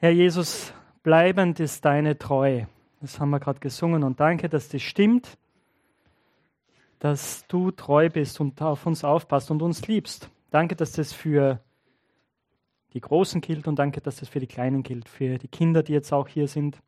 Herr 0.00 0.12
Jesus, 0.12 0.72
bleibend 1.02 1.58
ist 1.58 1.84
deine 1.84 2.16
Treue. 2.16 2.68
Das 3.00 3.18
haben 3.18 3.30
wir 3.30 3.40
gerade 3.40 3.58
gesungen 3.58 4.04
und 4.04 4.20
danke, 4.20 4.48
dass 4.48 4.68
das 4.68 4.80
stimmt, 4.80 5.36
dass 7.00 7.44
du 7.48 7.72
treu 7.72 8.08
bist 8.08 8.38
und 8.38 8.62
auf 8.62 8.86
uns 8.86 9.02
aufpasst 9.02 9.50
und 9.50 9.60
uns 9.60 9.88
liebst. 9.88 10.30
Danke, 10.52 10.76
dass 10.76 10.92
das 10.92 11.12
für 11.12 11.60
die 12.92 13.00
Großen 13.00 13.40
gilt 13.40 13.66
und 13.66 13.80
danke, 13.80 14.00
dass 14.00 14.18
das 14.20 14.28
für 14.28 14.38
die 14.38 14.46
Kleinen 14.46 14.84
gilt, 14.84 15.08
für 15.08 15.36
die 15.36 15.48
Kinder, 15.48 15.82
die 15.82 15.94
jetzt 15.94 16.12
auch 16.12 16.28
hier 16.28 16.46
sind. 16.46 16.78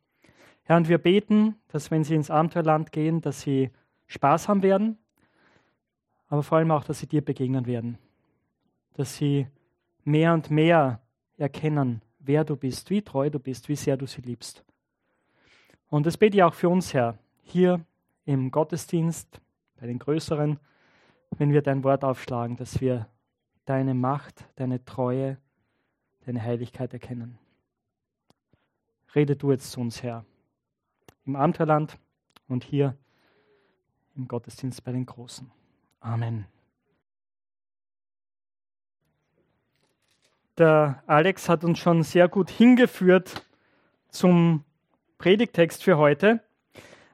Herr, 0.63 0.77
und 0.77 0.87
wir 0.87 0.97
beten, 0.97 1.55
dass 1.67 1.91
wenn 1.91 2.05
sie 2.05 2.15
ins 2.15 2.31
Abenteuerland 2.31 2.93
gehen, 2.93 3.19
dass 3.19 3.41
sie 3.41 3.71
Spaß 4.07 4.47
haben 4.47 4.63
werden, 4.63 4.97
aber 6.29 6.43
vor 6.43 6.59
allem 6.59 6.71
auch, 6.71 6.85
dass 6.85 6.99
sie 6.99 7.07
dir 7.07 7.25
begegnen 7.25 7.65
werden, 7.65 7.97
dass 8.93 9.17
sie 9.17 9.47
mehr 10.05 10.33
und 10.33 10.49
mehr 10.49 11.01
erkennen, 11.37 12.01
wer 12.23 12.43
du 12.43 12.55
bist, 12.55 12.89
wie 12.89 13.01
treu 13.01 13.29
du 13.29 13.39
bist, 13.39 13.69
wie 13.69 13.75
sehr 13.75 13.97
du 13.97 14.05
sie 14.05 14.21
liebst. 14.21 14.63
Und 15.89 16.05
das 16.05 16.17
bete 16.17 16.37
ich 16.37 16.43
auch 16.43 16.53
für 16.53 16.69
uns, 16.69 16.93
Herr, 16.93 17.17
hier 17.43 17.83
im 18.25 18.51
Gottesdienst, 18.51 19.41
bei 19.79 19.87
den 19.87 19.99
Größeren, 19.99 20.59
wenn 21.37 21.51
wir 21.51 21.61
dein 21.61 21.83
Wort 21.83 22.03
aufschlagen, 22.03 22.55
dass 22.55 22.79
wir 22.81 23.07
deine 23.65 23.93
Macht, 23.93 24.45
deine 24.55 24.83
Treue, 24.85 25.37
deine 26.25 26.41
Heiligkeit 26.41 26.93
erkennen. 26.93 27.37
Rede 29.15 29.35
du 29.35 29.51
jetzt 29.51 29.71
zu 29.71 29.81
uns, 29.81 30.03
Herr, 30.03 30.23
im 31.25 31.35
Abenteuerland 31.35 31.97
und 32.47 32.63
hier 32.63 32.95
im 34.15 34.27
Gottesdienst 34.27 34.83
bei 34.83 34.91
den 34.91 35.05
Großen. 35.05 35.51
Amen. 35.99 36.45
Der 40.57 41.01
Alex 41.07 41.47
hat 41.47 41.63
uns 41.63 41.79
schon 41.79 42.03
sehr 42.03 42.27
gut 42.27 42.49
hingeführt 42.49 43.45
zum 44.09 44.63
Predigtext 45.17 45.83
für 45.83 45.97
heute. 45.97 46.41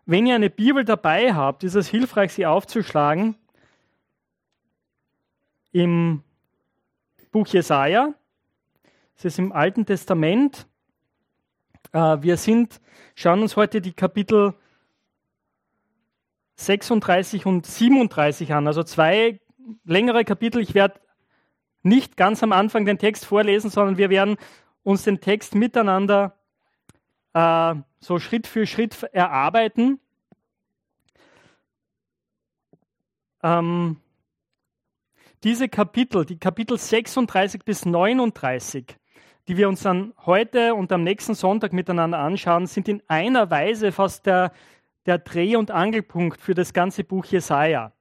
Wenn 0.06 0.26
ihr 0.26 0.36
eine 0.36 0.50
Bibel 0.50 0.86
dabei 0.86 1.34
habt, 1.34 1.64
ist 1.64 1.76
es 1.76 1.88
hilfreich, 1.88 2.34
sie 2.34 2.46
aufzuschlagen 2.46 3.36
im 5.72 6.24
Buch 7.32 7.48
Jesaja. 7.48 8.14
Es 9.18 9.26
ist 9.26 9.40
im 9.40 9.52
Alten 9.52 9.86
Testament. 9.86 10.66
Äh, 11.92 12.18
wir 12.22 12.38
sind, 12.38 12.80
schauen 13.16 13.42
uns 13.42 13.56
heute 13.56 13.82
die 13.82 13.94
Kapitel 13.94 14.54
36 16.56 17.46
und 17.46 17.66
37 17.66 18.54
an, 18.54 18.66
also 18.66 18.84
zwei 18.84 19.40
längere 19.84 20.24
Kapitel. 20.24 20.62
Ich 20.62 20.74
werde 20.74 21.00
nicht 21.88 22.18
ganz 22.18 22.44
am 22.44 22.52
Anfang 22.52 22.86
den 22.86 22.98
Text 22.98 23.26
vorlesen, 23.26 23.70
sondern 23.70 23.98
wir 23.98 24.10
werden 24.10 24.38
uns 24.84 25.04
den 25.04 25.20
Text 25.20 25.56
miteinander 25.56 26.38
äh, 27.34 27.76
so 28.00 28.20
Schritt 28.20 28.48
für 28.48 28.66
Schritt 28.66 29.04
erarbeiten. 29.12 30.00
Ähm, 33.44 33.98
diese 35.44 35.70
Kapitel, 35.70 36.26
die 36.26 36.40
Kapitel 36.40 36.78
36 36.78 37.64
bis 37.64 37.86
39, 37.86 38.98
die 39.48 39.58
wir 39.58 39.70
uns 39.70 39.82
dann 39.82 40.14
heute 40.26 40.74
und 40.74 40.92
am 40.92 41.04
nächsten 41.04 41.36
Sonntag 41.36 41.74
miteinander 41.74 42.20
anschauen, 42.20 42.66
sind 42.66 42.88
in 42.88 43.02
einer 43.08 43.50
Weise 43.50 43.92
fast 43.92 44.26
der, 44.26 44.52
der 45.06 45.20
Dreh- 45.20 45.56
und 45.56 45.72
Angelpunkt 45.72 46.42
für 46.42 46.54
das 46.54 46.74
ganze 46.74 47.04
Buch 47.04 47.26
Jesaja 47.26 47.94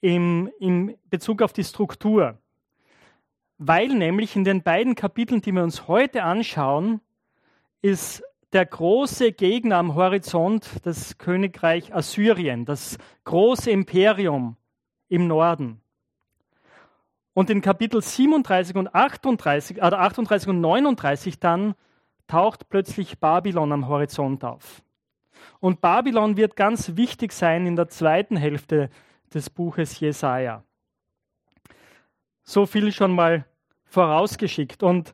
im, 0.00 0.50
im 0.58 0.96
Bezug 1.08 1.42
auf 1.42 1.52
die 1.52 1.64
Struktur 1.64 2.38
weil 3.58 3.88
nämlich 3.88 4.36
in 4.36 4.44
den 4.44 4.62
beiden 4.62 4.94
Kapiteln, 4.94 5.40
die 5.40 5.52
wir 5.52 5.62
uns 5.62 5.88
heute 5.88 6.22
anschauen, 6.22 7.00
ist 7.82 8.22
der 8.52 8.64
große 8.64 9.32
Gegner 9.32 9.76
am 9.76 9.94
Horizont 9.94 10.66
das 10.84 11.18
Königreich 11.18 11.94
Assyrien, 11.94 12.64
das 12.64 12.96
große 13.24 13.70
Imperium 13.70 14.56
im 15.08 15.26
Norden. 15.26 15.80
Und 17.34 17.50
in 17.50 17.60
Kapitel 17.60 18.00
37 18.00 18.74
und 18.76 18.94
38, 18.94 19.82
also 19.82 19.96
38 19.96 20.48
und 20.48 20.60
39 20.60 21.38
dann 21.38 21.74
taucht 22.26 22.68
plötzlich 22.68 23.18
Babylon 23.18 23.72
am 23.72 23.88
Horizont 23.88 24.44
auf. 24.44 24.82
Und 25.60 25.80
Babylon 25.80 26.36
wird 26.36 26.56
ganz 26.56 26.96
wichtig 26.96 27.32
sein 27.32 27.66
in 27.66 27.76
der 27.76 27.88
zweiten 27.88 28.36
Hälfte 28.36 28.90
des 29.32 29.50
Buches 29.50 30.00
Jesaja. 30.00 30.64
So 32.48 32.64
viel 32.64 32.92
schon 32.92 33.12
mal 33.12 33.44
vorausgeschickt. 33.84 34.82
Und 34.82 35.12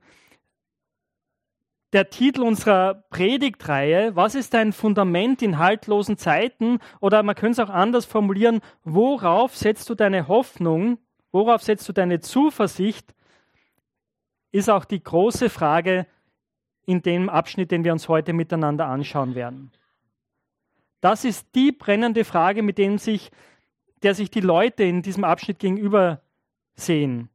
der 1.93 2.09
Titel 2.09 2.43
unserer 2.43 2.95
Predigtreihe, 3.11 4.15
was 4.15 4.37
ist 4.37 4.55
ein 4.55 4.73
Fundament 4.73 5.43
in 5.43 5.59
haltlosen 5.59 6.17
Zeiten? 6.17 6.79
Oder 7.01 7.25
man 7.25 7.35
könnte 7.35 7.61
es 7.61 7.69
auch 7.69 7.75
anders 7.75 8.05
formulieren, 8.05 8.61
worauf 8.85 9.57
setzt 9.57 9.91
du 9.91 9.97
deine 9.97 10.29
Hoffnung? 10.29 10.99
Worauf 11.33 11.61
setzt 11.65 11.89
du 11.89 11.93
deine 11.93 12.21
Zuversicht? 12.21 13.17
Ist 14.53 14.71
auch 14.71 14.85
die 14.85 15.03
große 15.03 15.51
Frage 15.51 16.07
in 16.87 17.03
dem 17.03 17.29
Abschnitt, 17.29 17.73
den 17.73 17.83
wir 17.83 17.91
uns 17.91 18.09
heute 18.09 18.33
miteinander 18.33 18.87
anschauen 18.87 19.35
werden. 19.35 19.73
Das 21.01 21.25
ist 21.25 21.49
die 21.57 21.73
brennende 21.73 22.25
Frage, 22.25 22.63
mit 22.63 22.79
dem 22.79 22.97
sich, 22.99 23.33
der 24.05 24.15
sich 24.15 24.31
die 24.31 24.41
Leute 24.41 24.85
in 24.85 25.03
diesem 25.03 25.25
Abschnitt 25.25 25.59
gegenüber 25.59 26.21
sehen 26.75 27.29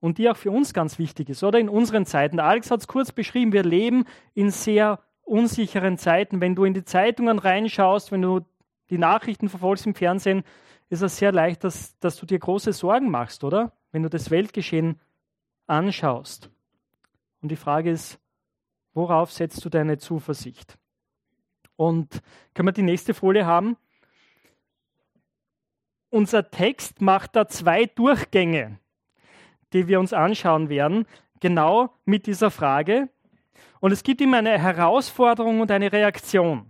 und 0.00 0.18
die 0.18 0.28
auch 0.30 0.36
für 0.36 0.50
uns 0.50 0.72
ganz 0.72 0.98
wichtig 0.98 1.28
ist, 1.28 1.42
oder 1.42 1.58
in 1.58 1.68
unseren 1.68 2.06
Zeiten. 2.06 2.40
Alex 2.40 2.70
hat 2.70 2.80
es 2.80 2.86
kurz 2.86 3.12
beschrieben, 3.12 3.52
wir 3.52 3.64
leben 3.64 4.04
in 4.34 4.50
sehr 4.50 5.00
unsicheren 5.22 5.98
Zeiten. 5.98 6.40
Wenn 6.40 6.54
du 6.54 6.64
in 6.64 6.74
die 6.74 6.84
Zeitungen 6.84 7.38
reinschaust, 7.38 8.12
wenn 8.12 8.22
du 8.22 8.40
die 8.90 8.98
Nachrichten 8.98 9.48
verfolgst 9.48 9.86
im 9.86 9.94
Fernsehen, 9.94 10.44
ist 10.88 11.02
es 11.02 11.16
sehr 11.16 11.32
leicht, 11.32 11.64
dass, 11.64 11.98
dass 11.98 12.16
du 12.16 12.26
dir 12.26 12.38
große 12.38 12.72
Sorgen 12.72 13.10
machst, 13.10 13.42
oder? 13.42 13.72
Wenn 13.90 14.02
du 14.04 14.08
das 14.08 14.30
Weltgeschehen 14.30 15.00
anschaust. 15.66 16.50
Und 17.42 17.50
die 17.50 17.56
Frage 17.56 17.90
ist, 17.90 18.20
worauf 18.94 19.32
setzt 19.32 19.64
du 19.64 19.68
deine 19.68 19.98
Zuversicht? 19.98 20.78
Und 21.74 22.22
können 22.54 22.68
wir 22.68 22.72
die 22.72 22.82
nächste 22.82 23.14
Folie 23.14 23.46
haben? 23.46 23.76
Unser 26.10 26.50
Text 26.50 27.00
macht 27.00 27.34
da 27.34 27.48
zwei 27.48 27.86
Durchgänge 27.86 28.78
die 29.72 29.88
wir 29.88 30.00
uns 30.00 30.12
anschauen 30.12 30.68
werden, 30.68 31.06
genau 31.40 31.90
mit 32.04 32.26
dieser 32.26 32.50
Frage. 32.50 33.08
Und 33.80 33.92
es 33.92 34.02
gibt 34.02 34.20
immer 34.20 34.38
eine 34.38 34.58
Herausforderung 34.58 35.60
und 35.60 35.70
eine 35.70 35.92
Reaktion 35.92 36.66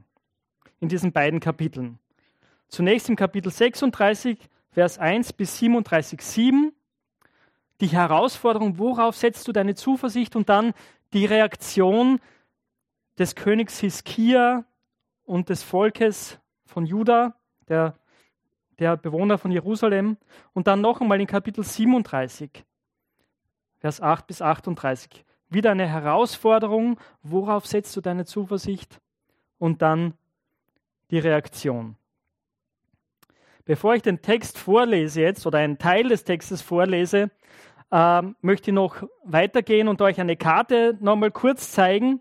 in 0.81 0.89
diesen 0.89 1.13
beiden 1.13 1.41
Kapiteln. 1.41 1.99
Zunächst 2.69 3.09
im 3.09 3.17
Kapitel 3.17 3.51
36, 3.51 4.39
Vers 4.71 4.99
1 4.99 5.33
bis 5.33 5.59
37, 5.59 6.21
7. 6.21 6.73
Die 7.81 7.87
Herausforderung, 7.87 8.79
worauf 8.79 9.17
setzt 9.17 9.47
du 9.49 9.53
deine 9.53 9.75
Zuversicht? 9.75 10.37
Und 10.37 10.49
dann 10.49 10.75
die 11.13 11.25
Reaktion 11.25 12.21
des 13.19 13.35
Königs 13.35 13.79
Hiskia 13.81 14.65
und 15.25 15.49
des 15.49 15.63
Volkes 15.63 16.39
von 16.67 16.85
Juda, 16.85 17.37
der, 17.69 17.99
der 18.79 18.97
Bewohner 18.97 19.39
von 19.39 19.51
Jerusalem. 19.51 20.17
Und 20.53 20.67
dann 20.67 20.81
noch 20.81 21.01
einmal 21.01 21.21
in 21.21 21.27
Kapitel 21.27 21.65
37, 21.65 22.65
Vers 23.79 24.01
8 24.01 24.27
bis 24.27 24.43
38. 24.43 25.25
Wieder 25.49 25.71
eine 25.71 25.87
Herausforderung, 25.87 26.99
worauf 27.23 27.67
setzt 27.67 27.95
du 27.97 28.01
deine 28.01 28.25
Zuversicht? 28.25 29.01
Und 29.59 29.81
dann 29.81 30.15
die 31.11 31.19
Reaktion. 31.19 31.97
Bevor 33.65 33.95
ich 33.95 34.03
den 34.03 34.23
Text 34.23 34.59
vorlese 34.59 35.23
jetzt 35.23 35.47
oder 35.47 35.59
einen 35.59 35.79
Teil 35.79 36.09
des 36.09 36.25
Textes 36.25 36.63
vorlese, 36.63 37.31
äh, 37.91 38.23
möchte 38.41 38.71
ich 38.71 38.75
noch 38.75 39.03
weitergehen 39.25 39.89
und 39.89 40.01
euch 40.03 40.21
eine 40.21 40.37
Karte 40.37 40.97
nochmal 41.01 41.31
kurz 41.31 41.73
zeigen, 41.73 42.21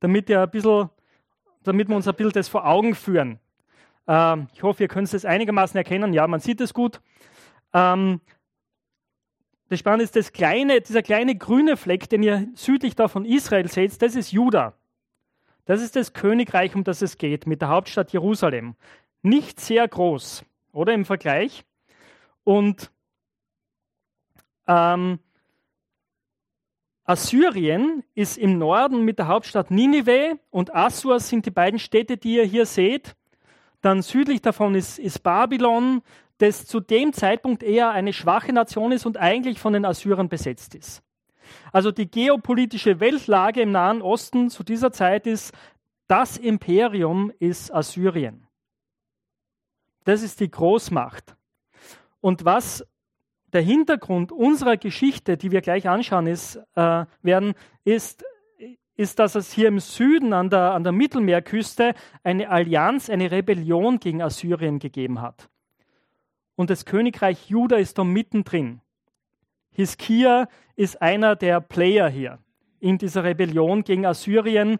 damit, 0.00 0.28
ihr 0.30 0.42
ein 0.42 0.50
bisschen, 0.50 0.90
damit 1.62 1.88
wir 1.88 1.96
uns 1.96 2.08
ein 2.08 2.14
bisschen 2.14 2.32
das 2.32 2.48
vor 2.48 2.66
Augen 2.66 2.94
führen. 2.94 3.38
Äh, 4.06 4.38
ich 4.54 4.62
hoffe, 4.62 4.82
ihr 4.82 4.88
könnt 4.88 5.12
es 5.12 5.24
einigermaßen 5.24 5.76
erkennen. 5.76 6.12
Ja, 6.12 6.26
man 6.26 6.40
sieht 6.40 6.60
es 6.60 6.74
gut. 6.74 7.00
Ähm, 7.72 8.20
das 9.70 9.78
Spannende 9.78 10.04
ist, 10.04 10.16
das 10.16 10.32
kleine, 10.32 10.80
dieser 10.80 11.02
kleine 11.02 11.36
grüne 11.36 11.76
Fleck, 11.76 12.08
den 12.08 12.24
ihr 12.24 12.48
südlich 12.54 12.96
da 12.96 13.06
von 13.08 13.24
Israel 13.24 13.68
seht, 13.68 14.02
das 14.02 14.16
ist 14.16 14.32
Juda. 14.32 14.74
Das 15.64 15.80
ist 15.80 15.94
das 15.94 16.12
Königreich, 16.12 16.74
um 16.74 16.82
das 16.82 17.02
es 17.02 17.16
geht, 17.18 17.46
mit 17.46 17.62
der 17.62 17.68
Hauptstadt 17.68 18.12
Jerusalem. 18.12 18.74
Nicht 19.22 19.60
sehr 19.60 19.86
groß, 19.86 20.44
oder 20.72 20.92
im 20.92 21.04
Vergleich. 21.04 21.64
Und 22.42 22.90
ähm, 24.66 25.20
Assyrien 27.04 28.02
ist 28.14 28.38
im 28.38 28.58
Norden 28.58 29.04
mit 29.04 29.18
der 29.18 29.28
Hauptstadt 29.28 29.70
Ninive 29.70 30.38
und 30.50 30.74
Assur 30.74 31.20
sind 31.20 31.46
die 31.46 31.50
beiden 31.50 31.78
Städte, 31.78 32.16
die 32.16 32.34
ihr 32.34 32.44
hier 32.44 32.66
seht. 32.66 33.14
Dann 33.82 34.02
südlich 34.02 34.42
davon 34.42 34.74
ist, 34.74 34.98
ist 34.98 35.22
Babylon, 35.22 36.02
das 36.40 36.64
zu 36.64 36.80
dem 36.80 37.12
Zeitpunkt 37.12 37.62
eher 37.62 37.90
eine 37.90 38.14
schwache 38.14 38.52
Nation 38.52 38.92
ist 38.92 39.04
und 39.04 39.18
eigentlich 39.18 39.58
von 39.58 39.74
den 39.74 39.84
Assyrern 39.84 40.30
besetzt 40.30 40.74
ist. 40.74 41.02
Also 41.70 41.92
die 41.92 42.10
geopolitische 42.10 42.98
Weltlage 42.98 43.60
im 43.60 43.72
Nahen 43.72 44.00
Osten 44.00 44.48
zu 44.48 44.64
dieser 44.64 44.90
Zeit 44.90 45.26
ist, 45.26 45.52
das 46.08 46.38
Imperium 46.38 47.30
ist 47.38 47.72
Assyrien. 47.72 48.46
Das 50.04 50.22
ist 50.22 50.40
die 50.40 50.50
Großmacht. 50.50 51.36
Und 52.22 52.46
was 52.46 52.86
der 53.52 53.62
Hintergrund 53.62 54.32
unserer 54.32 54.78
Geschichte, 54.78 55.36
die 55.36 55.50
wir 55.50 55.60
gleich 55.60 55.88
anschauen 55.88 56.26
ist, 56.26 56.56
äh, 56.74 57.04
werden, 57.20 57.52
ist, 57.84 58.24
ist, 58.96 59.18
dass 59.18 59.34
es 59.34 59.52
hier 59.52 59.68
im 59.68 59.78
Süden 59.78 60.32
an 60.32 60.48
der, 60.48 60.72
an 60.72 60.84
der 60.84 60.92
Mittelmeerküste 60.92 61.94
eine 62.22 62.48
Allianz, 62.48 63.10
eine 63.10 63.30
Rebellion 63.30 64.00
gegen 64.00 64.22
Assyrien 64.22 64.78
gegeben 64.78 65.20
hat. 65.20 65.49
Und 66.60 66.68
das 66.68 66.84
Königreich 66.84 67.48
Juda 67.48 67.76
ist 67.76 67.96
da 67.96 68.04
mittendrin. 68.04 68.82
Hiskia 69.70 70.46
ist 70.76 71.00
einer 71.00 71.34
der 71.34 71.58
Player 71.62 72.06
hier 72.10 72.38
in 72.80 72.98
dieser 72.98 73.24
Rebellion 73.24 73.82
gegen 73.82 74.04
Assyrien. 74.04 74.76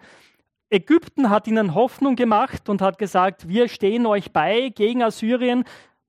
Ägypten 0.69 1.31
hat 1.31 1.47
ihnen 1.47 1.75
Hoffnung 1.75 2.17
gemacht 2.17 2.69
und 2.69 2.83
hat 2.83 2.99
gesagt, 2.99 3.49
wir 3.49 3.67
stehen 3.67 4.05
euch 4.05 4.31
bei 4.31 4.69
gegen 4.69 5.03
Assyrien. 5.03 5.65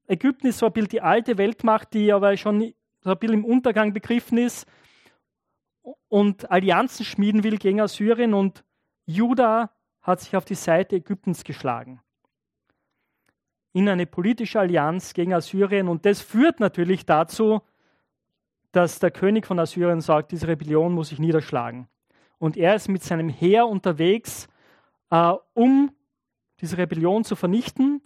Ägypten 0.08 0.48
ist 0.48 0.58
so 0.58 0.66
ein 0.66 0.74
bisschen 0.74 0.90
die 0.90 1.02
alte 1.02 1.38
Weltmacht, 1.38 1.94
die 1.94 2.12
aber 2.12 2.36
schon 2.36 2.74
so 3.00 3.12
ein 3.12 3.18
bisschen 3.18 3.36
im 3.38 3.46
Untergang 3.46 3.94
begriffen 3.94 4.40
ist 4.40 4.68
und 6.10 6.52
Allianzen 6.52 7.06
schmieden 7.06 7.46
will 7.46 7.58
gegen 7.58 7.80
Assyrien 7.80 8.34
und 8.34 8.66
Juda 9.06 9.72
hat 10.02 10.20
sich 10.20 10.36
auf 10.36 10.44
die 10.44 10.56
Seite 10.56 10.98
Ägyptens 10.98 11.46
geschlagen. 11.46 12.02
In 13.74 13.88
eine 13.88 14.06
politische 14.06 14.60
Allianz 14.60 15.14
gegen 15.14 15.34
Assyrien 15.34 15.88
und 15.88 16.06
das 16.06 16.22
führt 16.22 16.60
natürlich 16.60 17.06
dazu, 17.06 17.62
dass 18.72 19.00
der 19.00 19.12
König 19.12 19.46
von 19.46 19.60
Assyrien 19.60 20.02
sagt, 20.02 20.32
diese 20.32 20.48
Rebellion 20.48 20.94
muss 20.94 21.12
ich 21.12 21.20
niederschlagen. 21.20 21.88
Und 22.38 22.58
er 22.58 22.76
ist 22.76 22.90
mit 22.90 23.04
seinem 23.04 23.30
Heer 23.30 23.68
unterwegs, 23.68 24.48
äh, 25.10 25.34
um 25.54 25.92
diese 26.60 26.78
Rebellion 26.78 27.24
zu 27.24 27.36
vernichten. 27.36 28.02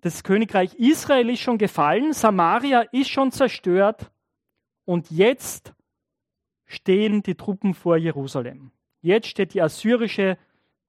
Das 0.00 0.22
Königreich 0.22 0.74
Israel 0.74 1.30
ist 1.30 1.40
schon 1.40 1.58
gefallen, 1.58 2.12
Samaria 2.12 2.82
ist 2.92 3.08
schon 3.08 3.32
zerstört 3.32 4.10
und 4.84 5.10
jetzt 5.10 5.74
stehen 6.64 7.22
die 7.22 7.34
Truppen 7.34 7.74
vor 7.74 7.96
Jerusalem. 7.96 8.70
Jetzt 9.00 9.28
steht 9.28 9.54
die 9.54 9.62
assyrische 9.62 10.36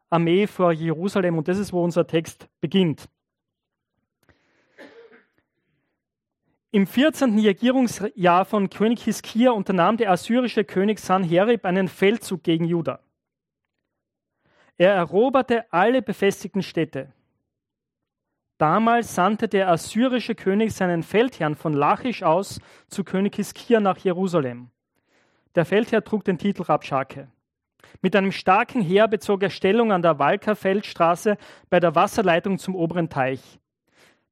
Armee 0.09 0.47
vor 0.47 0.71
Jerusalem 0.71 1.37
und 1.37 1.47
das 1.47 1.57
ist, 1.57 1.73
wo 1.73 1.83
unser 1.83 2.07
Text 2.07 2.47
beginnt. 2.59 3.09
Im 6.77 6.85
14. 6.85 7.39
Regierungsjahr 7.39 8.45
von 8.45 8.69
König 8.69 9.01
Hiskia 9.01 9.49
unternahm 9.49 9.97
der 9.97 10.11
assyrische 10.11 10.63
König 10.63 10.99
Sanherib 10.99 11.65
einen 11.65 11.87
Feldzug 11.87 12.43
gegen 12.43 12.65
Juda. 12.65 12.99
Er 14.77 14.93
eroberte 14.93 15.65
alle 15.73 16.03
befestigten 16.03 16.61
Städte. 16.61 17.11
Damals 18.59 19.15
sandte 19.15 19.47
der 19.47 19.69
assyrische 19.69 20.35
König 20.35 20.71
seinen 20.71 21.01
Feldherrn 21.01 21.55
von 21.55 21.73
Lachisch 21.73 22.21
aus 22.21 22.59
zu 22.89 23.03
König 23.03 23.37
Hiskia 23.37 23.79
nach 23.79 23.97
Jerusalem. 23.97 24.69
Der 25.55 25.65
Feldherr 25.65 26.03
trug 26.03 26.25
den 26.25 26.37
Titel 26.37 26.61
Rabschake. 26.61 27.27
Mit 28.03 28.15
einem 28.15 28.31
starken 28.31 28.83
Heer 28.83 29.07
bezog 29.07 29.41
er 29.41 29.49
Stellung 29.49 29.91
an 29.91 30.03
der 30.03 30.19
Walkerfeldstraße 30.19 31.37
bei 31.71 31.79
der 31.79 31.95
Wasserleitung 31.95 32.59
zum 32.59 32.75
oberen 32.75 33.09
Teich. 33.09 33.57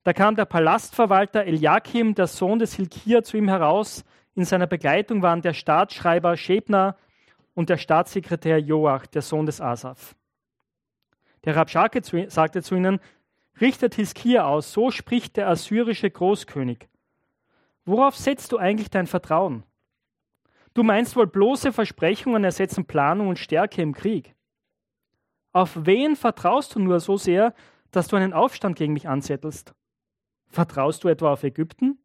Da 0.05 0.13
kam 0.13 0.35
der 0.35 0.45
Palastverwalter 0.45 1.45
Eliakim, 1.45 2.13
der 2.13 2.27
Sohn 2.27 2.59
des 2.59 2.75
Hilkia, 2.75 3.23
zu 3.23 3.37
ihm 3.37 3.47
heraus. 3.47 4.05
In 4.35 4.45
seiner 4.45 4.67
Begleitung 4.67 5.23
waren 5.23 5.41
der 5.41 5.55
Staatsschreiber 5.55 6.37
Schebner 6.37 6.95
und 7.55 7.69
der 7.69 7.77
Staatssekretär 7.77 8.59
Joach, 8.59 9.07
der 9.07 9.23
Sohn 9.23 9.47
des 9.47 9.61
Asaf. 9.61 10.15
Der 11.43 11.55
Rabschake 11.55 12.03
sagte 12.29 12.61
zu 12.61 12.75
ihnen, 12.75 12.99
richtet 13.59 13.95
Hiskia 13.95 14.45
aus, 14.45 14.71
so 14.71 14.91
spricht 14.91 15.37
der 15.37 15.49
assyrische 15.49 16.11
Großkönig. 16.11 16.87
Worauf 17.83 18.15
setzt 18.15 18.51
du 18.51 18.57
eigentlich 18.59 18.91
dein 18.91 19.07
Vertrauen? 19.07 19.63
Du 20.75 20.83
meinst 20.83 21.15
wohl 21.15 21.25
bloße 21.25 21.73
Versprechungen 21.73 22.43
ersetzen 22.43 22.85
Planung 22.85 23.29
und 23.29 23.39
Stärke 23.39 23.81
im 23.81 23.95
Krieg. 23.95 24.35
Auf 25.51 25.71
wen 25.87 26.15
vertraust 26.15 26.75
du 26.75 26.79
nur 26.79 26.99
so 26.99 27.17
sehr, 27.17 27.55
dass 27.89 28.07
du 28.07 28.17
einen 28.17 28.33
Aufstand 28.33 28.75
gegen 28.75 28.93
mich 28.93 29.09
anzettelst? 29.09 29.73
Vertraust 30.55 31.03
du 31.03 31.09
etwa 31.09 31.33
auf 31.33 31.43
Ägypten? 31.43 31.99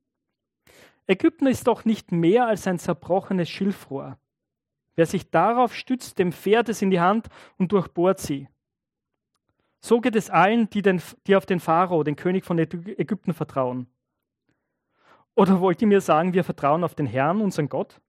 Ägypten 1.07 1.47
ist 1.47 1.69
doch 1.69 1.85
nicht 1.85 2.11
mehr 2.11 2.49
als 2.49 2.67
ein 2.67 2.81
zerbrochenes 2.81 3.49
Schilfrohr. 3.49 4.19
Wer 4.97 5.07
sich 5.07 5.31
darauf 5.31 5.73
stützt, 5.73 6.19
dem 6.19 6.33
fährt 6.33 6.69
es 6.69 6.83
in 6.83 6.91
die 6.91 6.99
Hand 6.99 7.29
und 7.59 7.71
durchbohrt 7.71 8.19
sie. 8.19 8.49
So 9.79 10.01
geht 10.01 10.17
es 10.17 10.31
allen, 10.31 10.69
die, 10.69 10.83
den, 10.83 11.01
die 11.29 11.37
auf 11.37 11.47
den 11.47 11.61
Pharao, 11.61 12.03
den 12.03 12.17
König 12.17 12.45
von 12.45 12.59
Ägypten, 12.59 13.35
vertrauen. 13.35 13.87
Oder 15.37 15.61
wollt 15.61 15.81
ihr 15.81 15.87
mir 15.87 16.01
sagen, 16.01 16.35
wir 16.35 16.43
vertrauen 16.43 16.83
auf 16.83 16.97
den 16.97 17.07
Herrn, 17.07 17.41
unseren 17.41 17.69
Gott? 17.69 18.01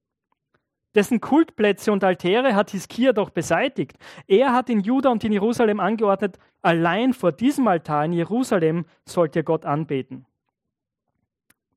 Dessen 0.96 1.22
Kultplätze 1.22 1.92
und 1.92 2.04
Altäre 2.04 2.56
hat 2.56 2.72
Hiskia 2.72 3.14
doch 3.14 3.30
beseitigt. 3.30 4.00
Er 4.26 4.54
hat 4.54 4.72
in 4.72 4.80
Juda 4.80 5.12
und 5.12 5.24
in 5.24 5.34
Jerusalem 5.34 5.80
angeordnet, 5.80 6.40
allein 6.64 7.14
vor 7.14 7.32
diesem 7.32 7.68
Altar 7.68 8.06
in 8.06 8.14
Jerusalem 8.14 8.86
sollt 9.06 9.36
ihr 9.36 9.44
Gott 9.44 9.66
anbeten. 9.66 10.26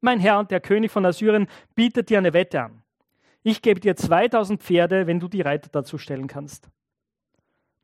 Mein 0.05 0.21
Herr 0.21 0.39
und 0.39 0.51
der 0.51 0.61
König 0.61 0.91
von 0.91 1.07
Assyrien 1.07 1.49
bietet 1.75 2.11
dir 2.11 2.19
eine 2.19 2.35
Wette 2.35 2.61
an. 2.61 2.83
Ich 3.43 3.63
gebe 3.63 3.81
dir 3.81 3.97
2000 3.97 4.63
Pferde, 4.63 5.07
wenn 5.07 5.19
du 5.19 5.29
die 5.29 5.41
Reiter 5.41 5.71
dazu 5.73 5.97
stellen 5.97 6.27
kannst. 6.27 6.69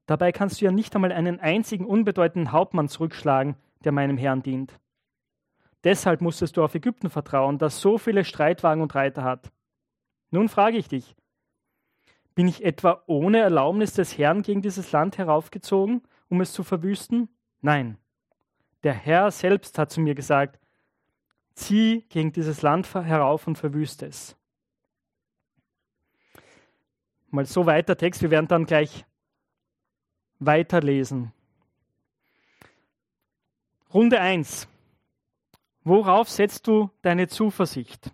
Dabei 0.05 0.31
kannst 0.31 0.61
du 0.61 0.67
ja 0.67 0.71
nicht 0.71 0.95
einmal 0.95 1.13
einen 1.13 1.41
einzigen 1.41 1.87
unbedeutenden 1.87 2.53
Hauptmann 2.53 2.91
zurückschlagen, 2.91 3.57
der 3.85 3.93
meinem 3.93 4.19
Herrn 4.19 4.43
dient. 4.43 4.79
Deshalb 5.83 6.21
musstest 6.21 6.59
du 6.59 6.63
auf 6.63 6.75
Ägypten 6.75 7.09
vertrauen, 7.09 7.57
das 7.57 7.81
so 7.81 7.97
viele 7.97 8.23
Streitwagen 8.23 8.83
und 8.83 8.95
Reiter 8.95 9.25
hat. 9.25 9.51
Nun 10.31 10.51
frage 10.51 10.77
ich 10.77 10.89
dich, 10.89 11.17
bin 12.35 12.49
ich 12.49 12.63
etwa 12.63 13.03
ohne 13.07 13.39
Erlaubnis 13.39 13.95
des 13.95 14.19
Herrn 14.19 14.43
gegen 14.43 14.61
dieses 14.61 14.93
Land 14.93 15.17
heraufgezogen, 15.17 16.03
um 16.29 16.43
es 16.43 16.53
zu 16.53 16.65
verwüsten? 16.65 17.31
Nein. 17.63 17.97
Der 18.83 18.93
Herr 18.93 19.31
selbst 19.31 19.79
hat 19.79 19.91
zu 19.91 20.03
mir 20.03 20.15
gesagt, 20.15 20.60
zieh 21.61 22.05
gegen 22.09 22.33
dieses 22.33 22.63
Land 22.63 22.93
herauf 22.95 23.47
und 23.47 23.57
verwüste 23.57 24.07
es. 24.07 24.37
Mal 27.29 27.47
so 27.47 27.67
weiter 27.67 27.97
Text, 27.97 28.23
wir 28.23 28.31
werden 28.31 28.49
dann 28.49 28.67
gleich 28.67 29.05
weiterlesen. 30.41 31.33
Runde 33.95 34.21
1. 34.21 34.67
Worauf 35.85 36.29
setzt 36.29 36.67
du 36.67 36.91
deine 37.03 37.29
Zuversicht? 37.29 38.13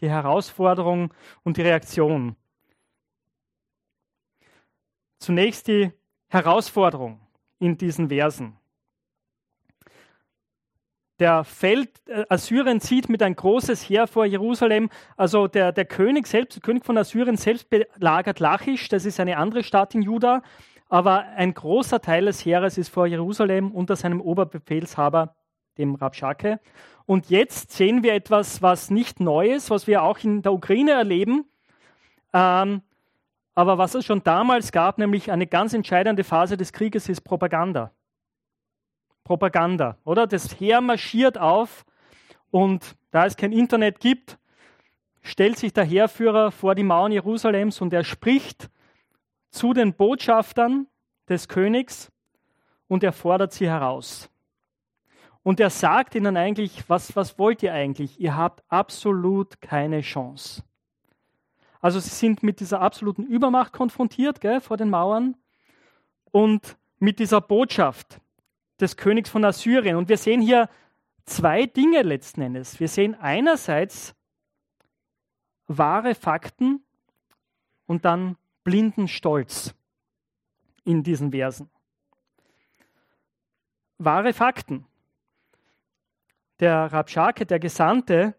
Die 0.00 0.10
Herausforderung 0.10 1.12
und 1.44 1.56
die 1.56 1.62
Reaktion. 1.62 2.36
Zunächst 5.18 5.66
die 5.68 5.92
Herausforderung 6.28 7.20
in 7.58 7.76
diesen 7.76 8.08
Versen. 8.08 8.57
Der 11.18 11.42
Feld, 11.42 11.90
äh, 12.06 12.24
Assyrien 12.28 12.80
zieht 12.80 13.08
mit 13.08 13.22
ein 13.22 13.34
großes 13.34 13.88
Heer 13.88 14.06
vor 14.06 14.24
Jerusalem. 14.24 14.88
Also 15.16 15.48
der, 15.48 15.72
der 15.72 15.84
König 15.84 16.26
selbst, 16.26 16.56
der 16.56 16.62
König 16.62 16.84
von 16.84 16.96
Assyrien 16.96 17.36
selbst 17.36 17.68
belagert 17.70 18.38
Lachisch, 18.38 18.88
das 18.88 19.04
ist 19.04 19.18
eine 19.18 19.36
andere 19.36 19.64
Stadt 19.64 19.94
in 19.94 20.02
Juda. 20.02 20.42
Aber 20.88 21.20
ein 21.36 21.52
großer 21.52 22.00
Teil 22.00 22.26
des 22.26 22.44
Heeres 22.44 22.78
ist 22.78 22.88
vor 22.88 23.06
Jerusalem 23.06 23.72
unter 23.72 23.96
seinem 23.96 24.20
Oberbefehlshaber, 24.20 25.34
dem 25.76 25.96
Rabschake. 25.96 26.60
Und 27.04 27.30
jetzt 27.30 27.72
sehen 27.72 28.02
wir 28.02 28.14
etwas, 28.14 28.62
was 28.62 28.90
nicht 28.90 29.18
neu 29.18 29.48
ist, 29.48 29.70
was 29.70 29.86
wir 29.86 30.02
auch 30.02 30.18
in 30.18 30.42
der 30.42 30.52
Ukraine 30.52 30.92
erleben. 30.92 31.44
Ähm, 32.32 32.82
aber 33.54 33.76
was 33.76 33.94
es 33.94 34.04
schon 34.04 34.22
damals 34.22 34.70
gab, 34.70 34.98
nämlich 34.98 35.32
eine 35.32 35.46
ganz 35.46 35.74
entscheidende 35.74 36.22
Phase 36.22 36.56
des 36.56 36.72
Krieges, 36.72 37.08
ist 37.08 37.22
Propaganda. 37.22 37.90
Propaganda, 39.28 39.98
oder? 40.04 40.26
Das 40.26 40.58
Heer 40.58 40.80
marschiert 40.80 41.36
auf 41.36 41.84
und 42.50 42.96
da 43.10 43.26
es 43.26 43.36
kein 43.36 43.52
Internet 43.52 44.00
gibt, 44.00 44.38
stellt 45.20 45.58
sich 45.58 45.74
der 45.74 45.84
Heerführer 45.84 46.50
vor 46.50 46.74
die 46.74 46.82
Mauern 46.82 47.12
Jerusalems 47.12 47.82
und 47.82 47.92
er 47.92 48.04
spricht 48.04 48.70
zu 49.50 49.74
den 49.74 49.92
Botschaftern 49.92 50.86
des 51.28 51.46
Königs 51.46 52.10
und 52.86 53.04
er 53.04 53.12
fordert 53.12 53.52
sie 53.52 53.68
heraus. 53.68 54.30
Und 55.42 55.60
er 55.60 55.68
sagt 55.68 56.14
ihnen 56.14 56.38
eigentlich, 56.38 56.88
was, 56.88 57.14
was 57.14 57.38
wollt 57.38 57.62
ihr 57.62 57.74
eigentlich? 57.74 58.18
Ihr 58.18 58.34
habt 58.34 58.64
absolut 58.70 59.60
keine 59.60 60.00
Chance. 60.00 60.62
Also 61.82 62.00
sie 62.00 62.08
sind 62.08 62.42
mit 62.42 62.60
dieser 62.60 62.80
absoluten 62.80 63.24
Übermacht 63.24 63.74
konfrontiert 63.74 64.40
gell, 64.40 64.62
vor 64.62 64.78
den 64.78 64.88
Mauern 64.88 65.36
und 66.30 66.78
mit 66.98 67.18
dieser 67.18 67.42
Botschaft 67.42 68.22
des 68.80 68.96
Königs 68.96 69.30
von 69.30 69.44
Assyrien. 69.44 69.96
Und 69.96 70.08
wir 70.08 70.18
sehen 70.18 70.40
hier 70.40 70.68
zwei 71.24 71.66
Dinge 71.66 72.02
letzten 72.02 72.42
Endes. 72.42 72.80
Wir 72.80 72.88
sehen 72.88 73.14
einerseits 73.14 74.14
wahre 75.66 76.14
Fakten 76.14 76.82
und 77.86 78.04
dann 78.04 78.36
blinden 78.64 79.08
Stolz 79.08 79.74
in 80.84 81.02
diesen 81.02 81.30
Versen. 81.30 81.70
Wahre 83.98 84.32
Fakten. 84.32 84.86
Der 86.60 86.92
Rabschake, 86.92 87.46
der 87.46 87.58
Gesandte 87.58 88.34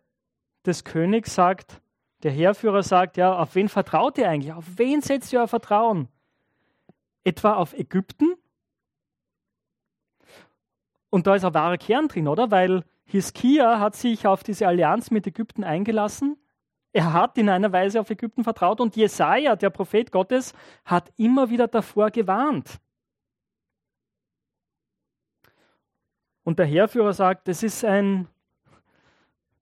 des 0.65 0.84
Königs, 0.84 1.36
sagt, 1.36 1.81
der 2.24 2.31
Heerführer 2.31 2.84
sagt, 2.84 3.17
ja, 3.17 3.38
auf 3.38 3.55
wen 3.55 3.69
vertraut 3.69 4.17
ihr 4.17 4.29
eigentlich? 4.29 4.53
Auf 4.53 4.65
wen 4.75 5.01
setzt 5.01 5.31
ihr 5.31 5.39
euer 5.39 5.48
Vertrauen? 5.48 6.10
Etwa 7.24 7.53
auf 7.53 7.74
Ägypten? 7.74 8.36
Und 11.09 11.27
da 11.27 11.35
ist 11.35 11.45
ein 11.45 11.53
wahrer 11.53 11.77
Kern 11.77 12.07
drin, 12.07 12.27
oder? 12.27 12.51
Weil 12.51 12.83
Hiskia 13.05 13.79
hat 13.79 13.95
sich 13.95 14.27
auf 14.27 14.43
diese 14.43 14.67
Allianz 14.67 15.09
mit 15.09 15.25
Ägypten 15.25 15.63
eingelassen. 15.63 16.37
Er 16.91 17.13
hat 17.13 17.37
in 17.37 17.49
einer 17.49 17.71
Weise 17.71 17.99
auf 17.99 18.09
Ägypten 18.09 18.43
vertraut 18.43 18.81
und 18.81 18.95
Jesaja, 18.95 19.55
der 19.55 19.69
Prophet 19.69 20.11
Gottes, 20.11 20.53
hat 20.85 21.11
immer 21.17 21.49
wieder 21.49 21.67
davor 21.67 22.11
gewarnt. 22.11 22.79
Und 26.43 26.57
der 26.57 26.65
Heerführer 26.65 27.13
sagt, 27.13 27.47
das 27.47 27.61
ist 27.61 27.85
ein 27.85 28.27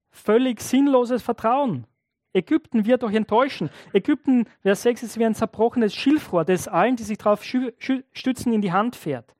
völlig 0.10 0.62
sinnloses 0.62 1.22
Vertrauen. 1.22 1.86
Ägypten 2.34 2.86
wird 2.86 3.04
euch 3.04 3.16
enttäuschen. 3.16 3.70
Ägypten, 3.94 4.46
Vers 4.62 4.84
6, 4.84 5.04
ist 5.04 5.20
wie 5.20 5.26
ein 5.26 5.36
zerbrochenes 5.36 5.96
Schilfrohr, 5.96 6.46
das 6.46 6.68
allen, 6.68 6.96
die 6.96 7.04
sich 7.04 7.18
darauf 7.18 7.44
stützen, 7.44 8.54
in 8.54 8.62
die 8.62 8.72
Hand 8.72 8.96
fährt. 8.96 9.36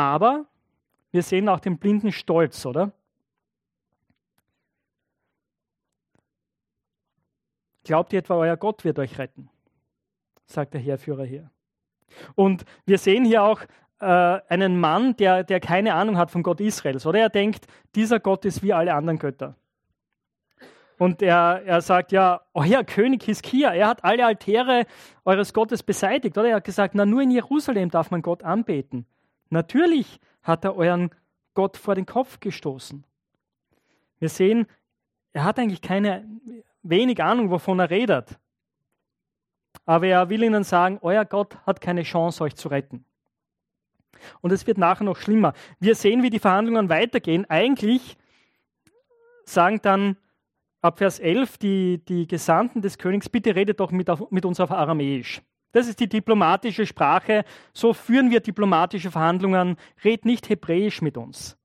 Aber 0.00 0.46
wir 1.10 1.22
sehen 1.22 1.46
auch 1.50 1.60
den 1.60 1.76
blinden 1.76 2.10
Stolz, 2.10 2.64
oder? 2.64 2.92
Glaubt 7.84 8.14
ihr 8.14 8.20
etwa, 8.20 8.36
euer 8.36 8.56
Gott 8.56 8.82
wird 8.84 8.98
euch 8.98 9.18
retten? 9.18 9.50
sagt 10.46 10.72
der 10.72 10.80
Heerführer 10.80 11.24
hier. 11.24 11.50
Und 12.34 12.64
wir 12.86 12.96
sehen 12.96 13.26
hier 13.26 13.42
auch 13.42 13.60
äh, 14.00 14.06
einen 14.06 14.80
Mann, 14.80 15.16
der, 15.18 15.44
der 15.44 15.60
keine 15.60 15.92
Ahnung 15.92 16.16
hat 16.16 16.30
vom 16.30 16.42
Gott 16.42 16.60
Israels, 16.60 17.04
oder? 17.04 17.20
Er 17.20 17.28
denkt, 17.28 17.66
dieser 17.94 18.20
Gott 18.20 18.46
ist 18.46 18.62
wie 18.62 18.72
alle 18.72 18.94
anderen 18.94 19.18
Götter. 19.18 19.54
Und 20.96 21.20
er, 21.20 21.62
er 21.66 21.82
sagt, 21.82 22.10
ja, 22.10 22.40
euer 22.54 22.84
König 22.84 23.24
Hiskia, 23.24 23.74
er 23.74 23.88
hat 23.88 24.02
alle 24.02 24.24
Altäre 24.24 24.86
eures 25.26 25.52
Gottes 25.52 25.82
beseitigt, 25.82 26.38
oder? 26.38 26.48
Er 26.48 26.56
hat 26.56 26.64
gesagt, 26.64 26.94
na, 26.94 27.04
nur 27.04 27.20
in 27.20 27.30
Jerusalem 27.30 27.90
darf 27.90 28.10
man 28.10 28.22
Gott 28.22 28.42
anbeten. 28.42 29.06
Natürlich 29.50 30.20
hat 30.42 30.64
er 30.64 30.76
euren 30.76 31.10
Gott 31.54 31.76
vor 31.76 31.94
den 31.94 32.06
Kopf 32.06 32.40
gestoßen. 32.40 33.04
Wir 34.18 34.28
sehen, 34.28 34.66
er 35.32 35.44
hat 35.44 35.58
eigentlich 35.58 35.82
keine, 35.82 36.26
wenig 36.82 37.22
Ahnung, 37.22 37.50
wovon 37.50 37.78
er 37.78 37.90
redet. 37.90 38.38
Aber 39.84 40.06
er 40.06 40.28
will 40.28 40.42
ihnen 40.42 40.64
sagen, 40.64 40.98
euer 41.02 41.24
Gott 41.24 41.56
hat 41.66 41.80
keine 41.80 42.02
Chance, 42.02 42.42
euch 42.44 42.54
zu 42.54 42.68
retten. 42.68 43.04
Und 44.40 44.52
es 44.52 44.66
wird 44.66 44.78
nachher 44.78 45.04
noch 45.04 45.16
schlimmer. 45.16 45.54
Wir 45.78 45.94
sehen, 45.94 46.22
wie 46.22 46.30
die 46.30 46.38
Verhandlungen 46.38 46.88
weitergehen. 46.88 47.48
Eigentlich 47.48 48.16
sagen 49.44 49.80
dann 49.82 50.16
ab 50.80 50.98
Vers 50.98 51.18
11 51.18 51.58
die, 51.58 52.04
die 52.04 52.26
Gesandten 52.26 52.82
des 52.82 52.98
Königs, 52.98 53.28
bitte 53.28 53.54
redet 53.54 53.80
doch 53.80 53.90
mit, 53.90 54.08
mit 54.30 54.44
uns 54.44 54.60
auf 54.60 54.70
Aramäisch. 54.70 55.42
Das 55.72 55.86
ist 55.86 56.00
die 56.00 56.08
diplomatische 56.08 56.86
Sprache. 56.86 57.44
So 57.72 57.92
führen 57.94 58.30
wir 58.30 58.40
diplomatische 58.40 59.10
Verhandlungen. 59.10 59.76
Red 60.04 60.24
nicht 60.24 60.48
Hebräisch 60.48 61.00
mit 61.02 61.16
uns. 61.16 61.56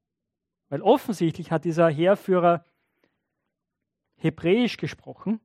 Weil 0.70 0.82
offensichtlich 0.82 1.52
hat 1.52 1.66
dieser 1.66 1.90
Heerführer 1.90 2.66
Hebräisch 4.18 4.78
gesprochen. 4.78 5.40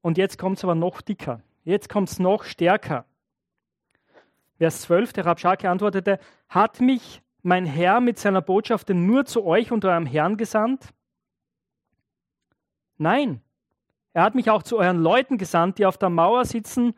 Und 0.00 0.18
jetzt 0.18 0.38
kommt 0.38 0.58
es 0.58 0.64
aber 0.64 0.74
noch 0.74 1.00
dicker. 1.00 1.40
Jetzt 1.64 1.88
kommt 1.88 2.10
es 2.10 2.18
noch 2.18 2.44
stärker. 2.44 3.06
Vers 4.58 4.82
12, 4.82 5.12
der 5.14 5.26
Rabschake 5.26 5.68
antwortete, 5.68 6.18
hat 6.48 6.80
mich 6.80 7.22
mein 7.42 7.66
Herr 7.66 8.00
mit 8.00 8.18
seiner 8.18 8.40
Botschaft 8.40 8.88
denn 8.88 9.06
nur 9.06 9.24
zu 9.24 9.44
euch 9.44 9.72
und 9.72 9.84
eurem 9.84 10.06
Herrn 10.06 10.36
gesandt? 10.36 10.94
Nein, 12.96 13.42
er 14.14 14.22
hat 14.22 14.34
mich 14.34 14.48
auch 14.48 14.62
zu 14.62 14.78
euren 14.78 15.02
Leuten 15.02 15.38
gesandt, 15.38 15.78
die 15.78 15.86
auf 15.86 15.98
der 15.98 16.08
Mauer 16.08 16.44
sitzen, 16.44 16.94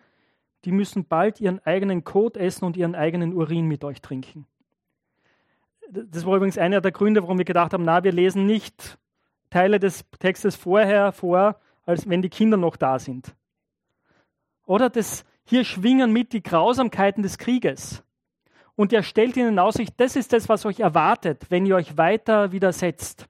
die 0.65 0.71
müssen 0.71 1.07
bald 1.07 1.41
ihren 1.41 1.65
eigenen 1.65 2.05
Kot 2.05 2.37
essen 2.37 2.65
und 2.67 2.77
ihren 2.77 2.95
eigenen 2.95 3.33
Urin 3.33 3.67
mit 3.67 3.85
euch 3.85 4.03
trinken. 4.03 4.47
Das 5.91 6.27
war 6.27 6.37
übrigens 6.37 6.59
einer 6.59 6.81
der 6.81 6.93
Gründe, 6.93 7.23
warum 7.23 7.39
wir 7.39 7.45
gedacht 7.45 7.73
haben, 7.73 7.85
na, 7.85 8.05
wir 8.05 8.13
lesen 8.13 8.45
nicht 8.45 8.99
Teile 9.49 9.81
des 9.81 10.05
Textes 10.19 10.57
vorher 10.57 11.13
vor, 11.13 11.59
als 11.87 12.09
wenn 12.09 12.21
die 12.21 12.29
Kinder 12.29 12.57
noch 12.57 12.77
da 12.77 12.99
sind. 12.99 13.35
Oder 14.67 14.91
das 14.91 15.25
hier 15.45 15.65
schwingen 15.65 16.13
mit 16.13 16.33
die 16.33 16.43
Grausamkeiten 16.43 17.23
des 17.23 17.39
Krieges. 17.39 18.03
Und 18.75 18.93
er 18.93 19.03
stellt 19.03 19.37
ihnen 19.37 19.51
in 19.51 19.59
Aussicht, 19.59 19.95
das 19.97 20.17
ist 20.17 20.35
das, 20.35 20.49
was 20.49 20.67
euch 20.67 20.81
erwartet, 20.81 21.47
wenn 21.49 21.65
ihr 21.65 21.77
euch 21.77 21.97
weiter 21.97 22.53
widersetzt. 22.53 23.27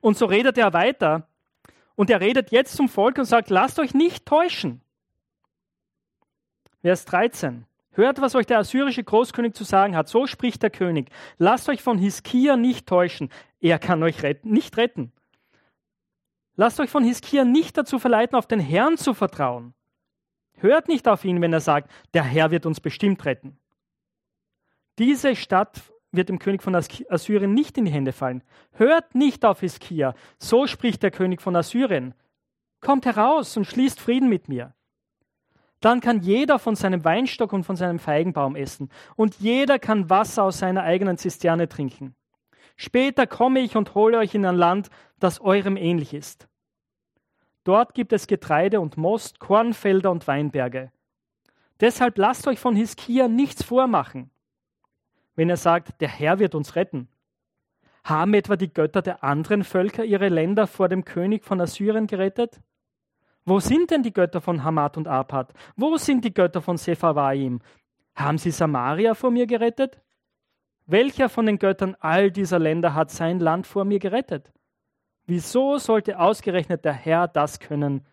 Und 0.00 0.16
so 0.16 0.26
redet 0.26 0.56
er 0.58 0.72
weiter. 0.72 1.26
Und 1.96 2.10
er 2.10 2.20
redet 2.20 2.52
jetzt 2.52 2.76
zum 2.76 2.88
Volk 2.88 3.18
und 3.18 3.24
sagt, 3.24 3.50
lasst 3.50 3.78
euch 3.78 3.94
nicht 3.94 4.26
täuschen. 4.26 4.82
Vers 6.82 7.04
13. 7.06 7.66
Hört, 7.92 8.20
was 8.20 8.34
euch 8.34 8.46
der 8.46 8.58
assyrische 8.58 9.02
Großkönig 9.02 9.54
zu 9.54 9.64
sagen 9.64 9.96
hat. 9.96 10.08
So 10.08 10.26
spricht 10.26 10.62
der 10.62 10.70
König. 10.70 11.10
Lasst 11.38 11.68
euch 11.70 11.82
von 11.82 11.96
Hiskia 11.96 12.56
nicht 12.56 12.86
täuschen. 12.86 13.30
Er 13.58 13.78
kann 13.78 14.02
euch 14.02 14.22
retten, 14.22 14.50
nicht 14.50 14.76
retten. 14.76 15.12
Lasst 16.56 16.78
euch 16.78 16.90
von 16.90 17.02
Hiskia 17.02 17.44
nicht 17.44 17.76
dazu 17.76 17.98
verleiten, 17.98 18.36
auf 18.36 18.46
den 18.46 18.60
Herrn 18.60 18.98
zu 18.98 19.14
vertrauen. 19.14 19.72
Hört 20.58 20.88
nicht 20.88 21.08
auf 21.08 21.24
ihn, 21.24 21.40
wenn 21.40 21.52
er 21.52 21.60
sagt, 21.60 21.90
der 22.14 22.22
Herr 22.22 22.50
wird 22.50 22.66
uns 22.66 22.80
bestimmt 22.80 23.24
retten. 23.24 23.58
Diese 24.98 25.34
Stadt 25.36 25.82
wird 26.16 26.28
dem 26.28 26.38
König 26.38 26.62
von 26.62 26.74
Assyrien 26.74 27.54
nicht 27.54 27.78
in 27.78 27.84
die 27.84 27.92
Hände 27.92 28.12
fallen. 28.12 28.42
Hört 28.72 29.14
nicht 29.14 29.44
auf 29.44 29.60
Hiskia. 29.60 30.14
So 30.38 30.66
spricht 30.66 31.02
der 31.02 31.10
König 31.10 31.40
von 31.40 31.54
Assyrien. 31.56 32.14
Kommt 32.80 33.06
heraus 33.06 33.56
und 33.56 33.66
schließt 33.66 34.00
Frieden 34.00 34.28
mit 34.28 34.48
mir. 34.48 34.74
Dann 35.80 36.00
kann 36.00 36.20
jeder 36.20 36.58
von 36.58 36.74
seinem 36.74 37.04
Weinstock 37.04 37.52
und 37.52 37.64
von 37.64 37.76
seinem 37.76 37.98
Feigenbaum 37.98 38.56
essen. 38.56 38.90
Und 39.14 39.36
jeder 39.36 39.78
kann 39.78 40.10
Wasser 40.10 40.44
aus 40.44 40.58
seiner 40.58 40.82
eigenen 40.82 41.18
Zisterne 41.18 41.68
trinken. 41.68 42.14
Später 42.76 43.26
komme 43.26 43.60
ich 43.60 43.76
und 43.76 43.94
hole 43.94 44.18
euch 44.18 44.34
in 44.34 44.44
ein 44.44 44.56
Land, 44.56 44.90
das 45.18 45.40
eurem 45.40 45.76
ähnlich 45.76 46.12
ist. 46.12 46.48
Dort 47.64 47.94
gibt 47.94 48.12
es 48.12 48.26
Getreide 48.26 48.80
und 48.80 48.96
Most, 48.96 49.38
Kornfelder 49.38 50.10
und 50.10 50.26
Weinberge. 50.26 50.92
Deshalb 51.80 52.16
lasst 52.16 52.46
euch 52.46 52.58
von 52.58 52.76
Hiskia 52.76 53.28
nichts 53.28 53.62
vormachen. 53.62 54.30
Wenn 55.36 55.50
er 55.50 55.56
sagt, 55.56 56.00
der 56.00 56.08
Herr 56.08 56.38
wird 56.38 56.54
uns 56.54 56.74
retten. 56.74 57.08
Haben 58.02 58.34
etwa 58.34 58.56
die 58.56 58.72
Götter 58.72 59.02
der 59.02 59.22
anderen 59.22 59.64
Völker 59.64 60.04
ihre 60.04 60.28
Länder 60.28 60.66
vor 60.66 60.88
dem 60.88 61.04
König 61.04 61.44
von 61.44 61.60
Assyrien 61.60 62.06
gerettet? 62.06 62.60
Wo 63.44 63.60
sind 63.60 63.90
denn 63.90 64.02
die 64.02 64.12
Götter 64.12 64.40
von 64.40 64.64
Hamad 64.64 64.96
und 64.96 65.06
Arpad? 65.06 65.52
Wo 65.76 65.96
sind 65.98 66.24
die 66.24 66.34
Götter 66.34 66.62
von 66.62 66.78
Sepharvaim? 66.78 67.60
Haben 68.16 68.38
sie 68.38 68.50
Samaria 68.50 69.14
vor 69.14 69.30
mir 69.30 69.46
gerettet? 69.46 70.00
Welcher 70.86 71.28
von 71.28 71.46
den 71.46 71.58
Göttern 71.58 71.96
all 72.00 72.30
dieser 72.30 72.58
Länder 72.58 72.94
hat 72.94 73.10
sein 73.10 73.40
Land 73.40 73.66
vor 73.66 73.84
mir 73.84 73.98
gerettet? 73.98 74.52
Wieso 75.26 75.78
sollte 75.78 76.18
ausgerechnet 76.18 76.84
der 76.84 76.92
Herr 76.92 77.28
das 77.28 77.58
können 77.58 78.06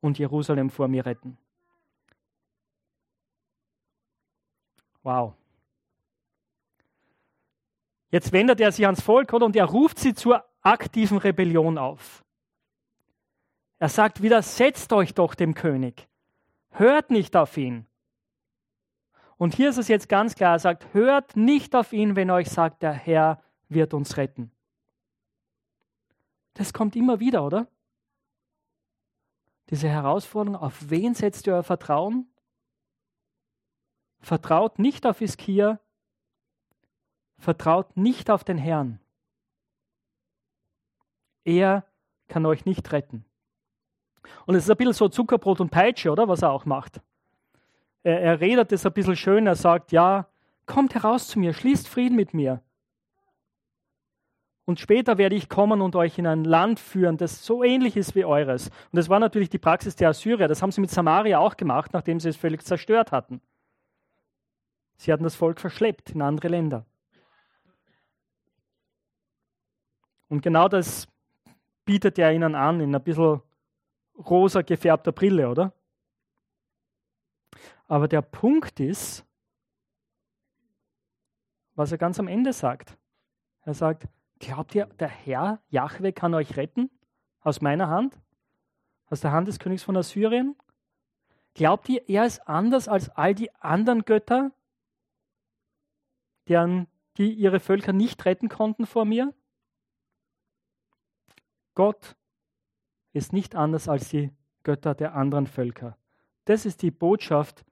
und 0.00 0.18
Jerusalem 0.18 0.70
vor 0.70 0.88
mir 0.88 1.06
retten? 1.06 1.38
Wow. 5.02 5.34
Jetzt 8.12 8.30
wendet 8.30 8.60
er 8.60 8.70
sich 8.70 8.84
ans 8.84 9.00
Volk 9.00 9.32
oder, 9.32 9.46
und 9.46 9.56
er 9.56 9.64
ruft 9.64 9.98
sie 9.98 10.14
zur 10.14 10.44
aktiven 10.60 11.16
Rebellion 11.16 11.78
auf. 11.78 12.22
Er 13.78 13.88
sagt, 13.88 14.22
widersetzt 14.22 14.92
euch 14.92 15.14
doch 15.14 15.34
dem 15.34 15.54
König. 15.54 16.08
Hört 16.70 17.10
nicht 17.10 17.34
auf 17.34 17.56
ihn. 17.56 17.86
Und 19.38 19.54
hier 19.54 19.70
ist 19.70 19.78
es 19.78 19.88
jetzt 19.88 20.08
ganz 20.10 20.34
klar, 20.34 20.52
er 20.52 20.58
sagt, 20.58 20.92
hört 20.92 21.36
nicht 21.36 21.74
auf 21.74 21.92
ihn, 21.92 22.14
wenn 22.14 22.30
euch 22.30 22.50
sagt, 22.50 22.82
der 22.82 22.92
Herr 22.92 23.42
wird 23.68 23.94
uns 23.94 24.18
retten. 24.18 24.52
Das 26.54 26.74
kommt 26.74 26.94
immer 26.94 27.18
wieder, 27.18 27.42
oder? 27.44 27.66
Diese 29.70 29.88
Herausforderung, 29.88 30.60
auf 30.60 30.90
wen 30.90 31.14
setzt 31.14 31.46
ihr 31.46 31.54
euer 31.54 31.62
Vertrauen? 31.62 32.30
Vertraut 34.20 34.78
nicht 34.78 35.06
auf 35.06 35.22
Iskia, 35.22 35.80
vertraut 37.42 37.96
nicht 37.96 38.30
auf 38.30 38.44
den 38.44 38.56
Herrn. 38.56 39.00
Er 41.44 41.84
kann 42.28 42.46
euch 42.46 42.64
nicht 42.64 42.92
retten. 42.92 43.24
Und 44.46 44.54
es 44.54 44.64
ist 44.64 44.70
ein 44.70 44.76
bisschen 44.76 44.92
so 44.92 45.08
Zuckerbrot 45.08 45.60
und 45.60 45.70
Peitsche, 45.70 46.10
oder? 46.10 46.28
Was 46.28 46.42
er 46.42 46.52
auch 46.52 46.64
macht. 46.64 47.00
Er, 48.04 48.20
er 48.20 48.40
redet 48.40 48.70
es 48.72 48.86
ein 48.86 48.92
bisschen 48.92 49.16
schön, 49.16 49.46
er 49.46 49.56
sagt, 49.56 49.90
ja, 49.90 50.28
kommt 50.66 50.94
heraus 50.94 51.26
zu 51.26 51.40
mir, 51.40 51.52
schließt 51.52 51.88
Frieden 51.88 52.16
mit 52.16 52.32
mir. 52.32 52.62
und 54.64 54.78
später 54.78 55.18
werde 55.18 55.34
ich 55.34 55.48
kommen 55.48 55.80
und 55.80 55.96
euch 55.96 56.18
in 56.18 56.26
ein 56.26 56.44
Land 56.44 56.78
führen, 56.78 57.16
das 57.16 57.44
so 57.44 57.64
ähnlich 57.64 57.96
ist 57.96 58.14
wie 58.14 58.24
eures. 58.24 58.68
Und 58.68 58.96
das 58.96 59.08
war 59.08 59.18
natürlich 59.18 59.50
die 59.50 59.58
Praxis 59.58 59.96
der 59.96 60.10
Assyrier. 60.10 60.48
Das 60.48 60.62
haben 60.62 60.70
sie 60.70 60.80
mit 60.80 60.90
Samaria 60.90 61.38
auch 61.40 61.56
gemacht, 61.56 61.92
nachdem 61.92 62.20
sie 62.20 62.28
es 62.28 62.36
völlig 62.36 62.62
zerstört 62.64 63.12
hatten. 63.12 63.40
Sie 64.96 65.12
hatten 65.12 65.24
das 65.24 65.34
Volk 65.34 65.60
verschleppt 65.60 66.10
in 66.10 66.22
andere 66.22 66.48
Länder. 66.48 66.86
Und 70.32 70.40
genau 70.40 70.66
das 70.66 71.08
bietet 71.84 72.18
er 72.18 72.32
ihnen 72.32 72.54
an, 72.54 72.80
in 72.80 72.94
ein 72.94 73.04
bisschen 73.04 73.42
rosa 74.16 74.62
gefärbter 74.62 75.12
Brille, 75.12 75.46
oder? 75.50 75.74
Aber 77.86 78.08
der 78.08 78.22
Punkt 78.22 78.80
ist, 78.80 79.26
was 81.74 81.92
er 81.92 81.98
ganz 81.98 82.18
am 82.18 82.28
Ende 82.28 82.54
sagt. 82.54 82.96
Er 83.60 83.74
sagt, 83.74 84.08
glaubt 84.38 84.74
ihr, 84.74 84.86
der 84.86 85.08
Herr, 85.08 85.60
Jahwe, 85.68 86.14
kann 86.14 86.32
euch 86.32 86.56
retten 86.56 86.88
aus 87.42 87.60
meiner 87.60 87.88
Hand, 87.88 88.18
aus 89.10 89.20
der 89.20 89.32
Hand 89.32 89.48
des 89.48 89.58
Königs 89.58 89.82
von 89.82 89.98
Assyrien? 89.98 90.56
Glaubt 91.52 91.90
ihr, 91.90 92.08
er 92.08 92.24
ist 92.24 92.38
anders 92.48 92.88
als 92.88 93.10
all 93.10 93.34
die 93.34 93.54
anderen 93.56 94.06
Götter, 94.06 94.50
deren, 96.48 96.86
die 97.18 97.34
ihre 97.34 97.60
Völker 97.60 97.92
nicht 97.92 98.24
retten 98.24 98.48
konnten 98.48 98.86
vor 98.86 99.04
mir? 99.04 99.34
Gott 101.74 102.16
ist 103.12 103.32
nicht 103.32 103.54
anders 103.54 103.88
als 103.88 104.08
die 104.08 104.30
Götter 104.62 104.94
der 104.94 105.14
anderen 105.14 105.46
Völker. 105.46 105.96
Das 106.44 106.66
ist 106.66 106.82
die 106.82 106.90
Botschaft 106.90 107.64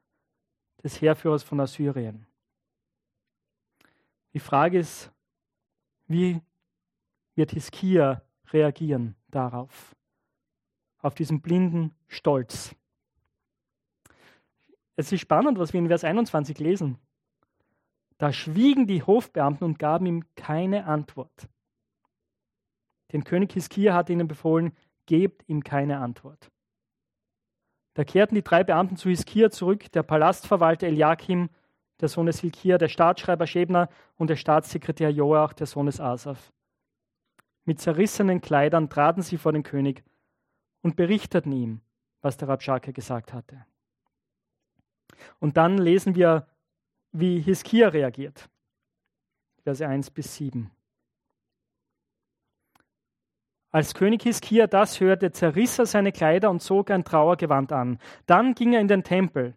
des 0.83 1.01
Heerführers 1.01 1.43
von 1.43 1.61
Assyrien. 1.61 2.27
Die 4.33 4.41
Frage 4.41 4.79
ist, 4.79 5.11
wie 6.07 6.41
wird 7.35 7.53
Hiskia 7.53 8.23
reagieren 8.53 9.17
darauf? 9.29 9.95
Auf 10.99 11.15
diesen 11.15 11.41
blinden 11.41 11.95
Stolz. 12.09 12.75
Es 14.97 15.11
ist 15.13 15.21
spannend, 15.21 15.59
was 15.59 15.73
wir 15.73 15.81
in 15.81 15.89
Vers 15.89 16.05
21 16.05 16.59
lesen. 16.59 16.99
Da 18.19 18.33
schwiegen 18.33 18.87
die 18.87 19.03
Hofbeamten 19.03 19.65
und 19.65 19.79
gaben 19.79 20.07
ihm 20.07 20.25
keine 20.35 20.85
Antwort. 20.85 21.49
Dem 23.13 23.25
König 23.25 23.53
Hiskia 23.53 23.95
hatte 23.95 24.13
ihnen 24.13 24.29
befohlen, 24.29 24.73
gebt 25.07 25.49
ihm 25.49 25.65
keine 25.65 25.99
Antwort. 25.99 26.51
Da 27.95 28.05
kehrten 28.05 28.37
die 28.37 28.43
drei 28.43 28.63
Beamten 28.63 28.97
zu 28.97 29.09
Hiskia 29.09 29.51
zurück, 29.51 29.91
der 29.93 30.03
Palastverwalter 30.03 30.87
Eliakim 30.87 31.51
der 32.01 32.09
Sohn 32.09 32.27
des 32.27 32.41
Hilkia, 32.41 32.79
der 32.79 32.89
Staatsschreiber 32.89 33.47
Schebner 33.47 33.89
und 34.17 34.31
der 34.31 34.37
Staatssekretär 34.37 35.11
Joach, 35.11 35.53
der 35.53 35.67
Sohn 35.67 35.87
des 35.87 36.01
Asaf. 36.01 36.53
Mit 37.65 37.81
zerrissenen 37.81 38.41
Kleidern 38.41 38.89
traten 38.89 39.23
sie 39.23 39.37
vor 39.37 39.53
den 39.53 39.63
König 39.63 40.03
und 40.83 40.97
berichteten 40.97 41.53
ihm, 41.53 41.81
was 42.23 42.37
der 42.37 42.49
Rabschake 42.49 42.93
gesagt 42.93 43.33
hatte. 43.33 43.65
Und 45.39 45.57
dann 45.57 45.79
lesen 45.79 46.15
wir, 46.15 46.47
wie 47.13 47.41
Hiskia 47.41 47.89
reagiert. 47.89 48.49
Verse 49.63 49.87
1 49.87 50.11
bis 50.11 50.37
7. 50.37 50.71
Als 53.73 53.95
König 53.95 54.25
Hiskia 54.25 54.67
das 54.67 54.99
hörte, 54.99 55.31
zerriss 55.31 55.79
er 55.79 55.87
seine 55.87 56.11
Kleider 56.11 56.51
und 56.51 56.61
zog 56.61 56.91
ein 56.91 57.05
Trauergewand 57.05 57.73
an. 57.73 57.99
Dann 58.27 58.55
ging 58.55 58.73
er 58.73 58.81
in 58.81 58.89
den 58.89 59.05
Tempel. 59.05 59.55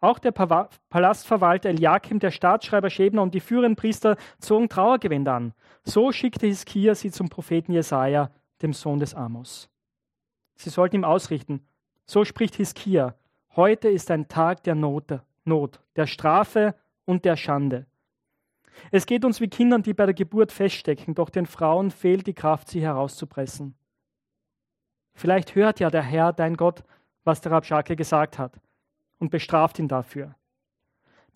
Auch 0.00 0.18
der 0.18 0.32
Palastverwalter 0.32 1.70
Eliakim, 1.70 2.18
der 2.18 2.30
Staatsschreiber 2.30 2.90
Schebner 2.90 3.22
und 3.22 3.34
die 3.34 3.40
führenden 3.40 3.76
Priester 3.76 4.16
zogen 4.38 4.68
Trauergewänder 4.68 5.34
an. 5.34 5.54
So 5.84 6.12
schickte 6.12 6.46
Hiskia 6.46 6.94
sie 6.94 7.10
zum 7.10 7.28
Propheten 7.28 7.72
Jesaja, 7.72 8.30
dem 8.62 8.72
Sohn 8.74 8.98
des 8.98 9.14
Amos. 9.14 9.70
Sie 10.56 10.70
sollten 10.70 10.96
ihm 10.96 11.04
ausrichten: 11.04 11.66
So 12.04 12.24
spricht 12.24 12.56
Hiskia: 12.56 13.14
Heute 13.56 13.88
ist 13.88 14.10
ein 14.10 14.28
Tag 14.28 14.62
der 14.64 14.74
Not, 14.74 15.20
Not, 15.44 15.80
der 15.96 16.06
Strafe 16.06 16.74
und 17.06 17.24
der 17.24 17.36
Schande. 17.36 17.86
Es 18.90 19.06
geht 19.06 19.24
uns 19.24 19.40
wie 19.40 19.48
Kindern, 19.48 19.82
die 19.82 19.94
bei 19.94 20.06
der 20.06 20.14
Geburt 20.14 20.52
feststecken, 20.52 21.14
doch 21.14 21.30
den 21.30 21.46
Frauen 21.46 21.90
fehlt 21.90 22.26
die 22.26 22.34
Kraft, 22.34 22.68
sie 22.68 22.82
herauszupressen. 22.82 23.74
Vielleicht 25.14 25.54
hört 25.54 25.80
ja 25.80 25.90
der 25.90 26.02
Herr, 26.02 26.32
dein 26.32 26.56
Gott, 26.56 26.82
was 27.24 27.40
der 27.40 27.52
Rabschake 27.52 27.96
gesagt 27.96 28.38
hat 28.38 28.60
und 29.18 29.30
bestraft 29.30 29.78
ihn 29.78 29.88
dafür. 29.88 30.34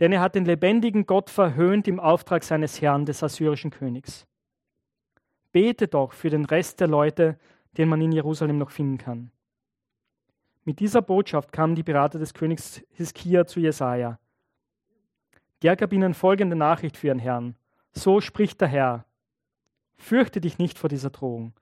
Denn 0.01 0.13
er 0.13 0.21
hat 0.21 0.35
den 0.35 0.45
lebendigen 0.45 1.07
Gott 1.07 1.31
verhöhnt 1.31 1.87
im 1.87 2.01
Auftrag 2.01 2.43
seines 2.43 2.81
Herrn, 2.81 3.07
des 3.07 3.23
assyrischen 3.23 3.71
Königs. 3.71 4.27
Bete 5.53 5.87
doch 5.87 6.13
für 6.13 6.31
den 6.31 6.47
Rest 6.47 6.81
der 6.81 6.89
Leute, 6.89 7.39
den 7.77 7.89
man 7.89 8.01
in 8.01 8.11
Jerusalem 8.11 8.59
noch 8.59 8.71
finden 8.71 8.99
kann. 8.99 9.31
Mit 10.65 10.81
dieser 10.81 11.03
Botschaft 11.03 11.53
kamen 11.53 11.75
die 11.75 11.83
Berater 11.83 12.19
des 12.19 12.35
Königs 12.35 12.83
Hiskia 12.91 13.47
zu 13.47 13.61
Jesaja. 13.61 14.19
Der 15.65 15.77
gab 15.77 15.95
ihnen 15.95 16.13
folgende 16.13 16.57
Nachricht 16.57 16.99
für 16.99 17.07
ihren 17.07 17.19
Herrn. 17.19 17.57
So 17.93 18.21
spricht 18.21 18.61
der 18.61 18.69
Herr. 18.69 19.07
Fürchte 19.97 20.43
dich 20.43 20.59
nicht 20.59 20.79
vor 20.79 20.91
dieser 20.91 21.09
Drohung. 21.09 21.55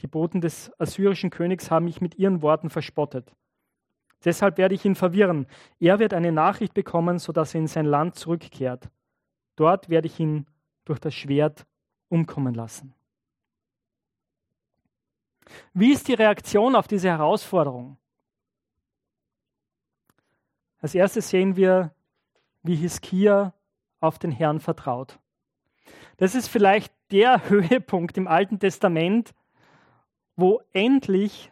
Die 0.00 0.06
Boten 0.06 0.40
des 0.40 0.70
assyrischen 0.78 1.30
Königs 1.30 1.68
haben 1.68 1.86
mich 1.86 2.00
mit 2.00 2.14
ihren 2.14 2.40
Worten 2.40 2.70
verspottet. 2.70 3.34
Deshalb 4.24 4.58
werde 4.58 4.76
ich 4.76 4.84
ihn 4.84 4.94
verwirren. 4.94 5.48
Er 5.80 5.98
wird 5.98 6.14
eine 6.14 6.30
Nachricht 6.30 6.72
bekommen, 6.72 7.18
sodass 7.18 7.52
er 7.52 7.60
in 7.60 7.66
sein 7.66 7.84
Land 7.84 8.14
zurückkehrt. 8.14 8.90
Dort 9.56 9.88
werde 9.88 10.06
ich 10.06 10.20
ihn 10.20 10.46
durch 10.84 11.00
das 11.00 11.14
Schwert 11.14 11.66
umkommen 12.08 12.54
lassen. 12.54 12.94
Wie 15.74 15.92
ist 15.92 16.06
die 16.06 16.14
Reaktion 16.14 16.76
auf 16.76 16.86
diese 16.86 17.08
Herausforderung? 17.08 17.96
Als 20.80 20.94
erstes 20.94 21.28
sehen 21.28 21.56
wir, 21.56 21.92
wie 22.68 22.76
Hiskia 22.76 23.54
auf 23.98 24.18
den 24.18 24.30
Herrn 24.30 24.60
vertraut. 24.60 25.18
Das 26.18 26.34
ist 26.34 26.48
vielleicht 26.48 26.92
der 27.10 27.48
Höhepunkt 27.48 28.16
im 28.18 28.28
Alten 28.28 28.60
Testament, 28.60 29.34
wo 30.36 30.60
endlich 30.72 31.50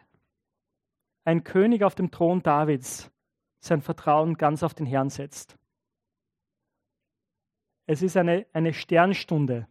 ein 1.25 1.43
König 1.43 1.83
auf 1.83 1.95
dem 1.95 2.11
Thron 2.11 2.43
Davids 2.43 3.11
sein 3.59 3.81
Vertrauen 3.81 4.35
ganz 4.35 4.61
auf 4.61 4.75
den 4.75 4.85
Herrn 4.85 5.09
setzt. 5.09 5.57
Es 7.87 8.03
ist 8.03 8.15
eine, 8.15 8.45
eine 8.53 8.73
Sternstunde 8.73 9.67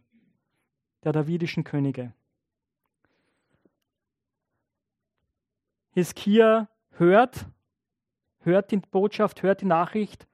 der 1.03 1.13
davidischen 1.13 1.63
Könige. 1.63 2.13
Hiskia 5.91 6.67
hört, 6.91 7.45
hört 8.39 8.69
die 8.71 8.77
Botschaft, 8.77 9.41
hört 9.43 9.61
die 9.61 9.65
Nachricht 9.65 10.27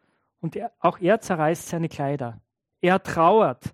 und 0.44 0.58
er, 0.58 0.74
auch 0.80 1.00
er 1.00 1.22
zerreißt 1.22 1.70
seine 1.70 1.88
Kleider. 1.88 2.42
Er 2.82 3.02
trauert 3.02 3.74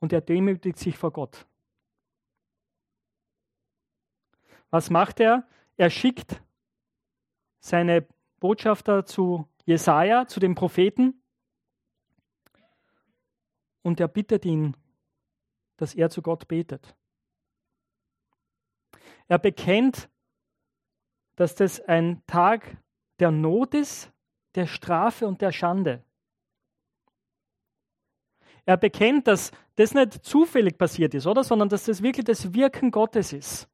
und 0.00 0.14
er 0.14 0.22
demütigt 0.22 0.78
sich 0.78 0.96
vor 0.96 1.12
Gott. 1.12 1.46
Was 4.70 4.88
macht 4.88 5.20
er? 5.20 5.46
Er 5.76 5.90
schickt 5.90 6.42
seine 7.60 8.08
Botschafter 8.40 9.04
zu 9.04 9.46
Jesaja, 9.66 10.26
zu 10.26 10.40
dem 10.40 10.54
Propheten, 10.54 11.22
und 13.82 14.00
er 14.00 14.08
bittet 14.08 14.46
ihn, 14.46 14.74
dass 15.76 15.94
er 15.94 16.08
zu 16.08 16.22
Gott 16.22 16.48
betet. 16.48 16.96
Er 19.26 19.38
bekennt, 19.38 20.08
dass 21.36 21.54
das 21.54 21.80
ein 21.82 22.24
Tag 22.26 22.78
der 23.18 23.30
Not 23.30 23.74
ist, 23.74 24.12
der 24.54 24.66
Strafe 24.66 25.26
und 25.26 25.40
der 25.40 25.52
Schande. 25.52 26.02
Er 28.64 28.76
bekennt, 28.76 29.26
dass 29.26 29.50
das 29.76 29.94
nicht 29.94 30.24
zufällig 30.24 30.76
passiert 30.76 31.14
ist, 31.14 31.26
oder? 31.26 31.42
Sondern 31.42 31.68
dass 31.68 31.84
das 31.84 32.02
wirklich 32.02 32.26
das 32.26 32.52
Wirken 32.52 32.90
Gottes 32.90 33.32
ist 33.32 33.68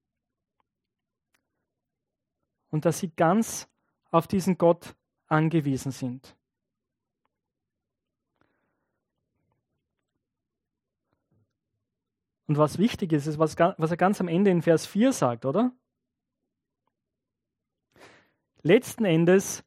und 2.71 2.85
dass 2.85 2.99
sie 2.99 3.11
ganz 3.15 3.69
auf 4.11 4.27
diesen 4.27 4.59
Gott 4.59 4.95
angewiesen 5.27 5.93
sind. 5.93 6.37
Und 12.47 12.59
was 12.59 12.79
wichtig 12.79 13.13
ist, 13.13 13.27
ist, 13.27 13.39
was, 13.39 13.57
was 13.59 13.91
er 13.91 13.97
ganz 13.97 14.21
am 14.21 14.29
Ende 14.29 14.51
in 14.51 14.61
Vers 14.61 14.87
4 14.87 15.13
sagt, 15.13 15.45
oder? 15.45 15.73
Letzten 18.65 19.05
Endes 19.05 19.63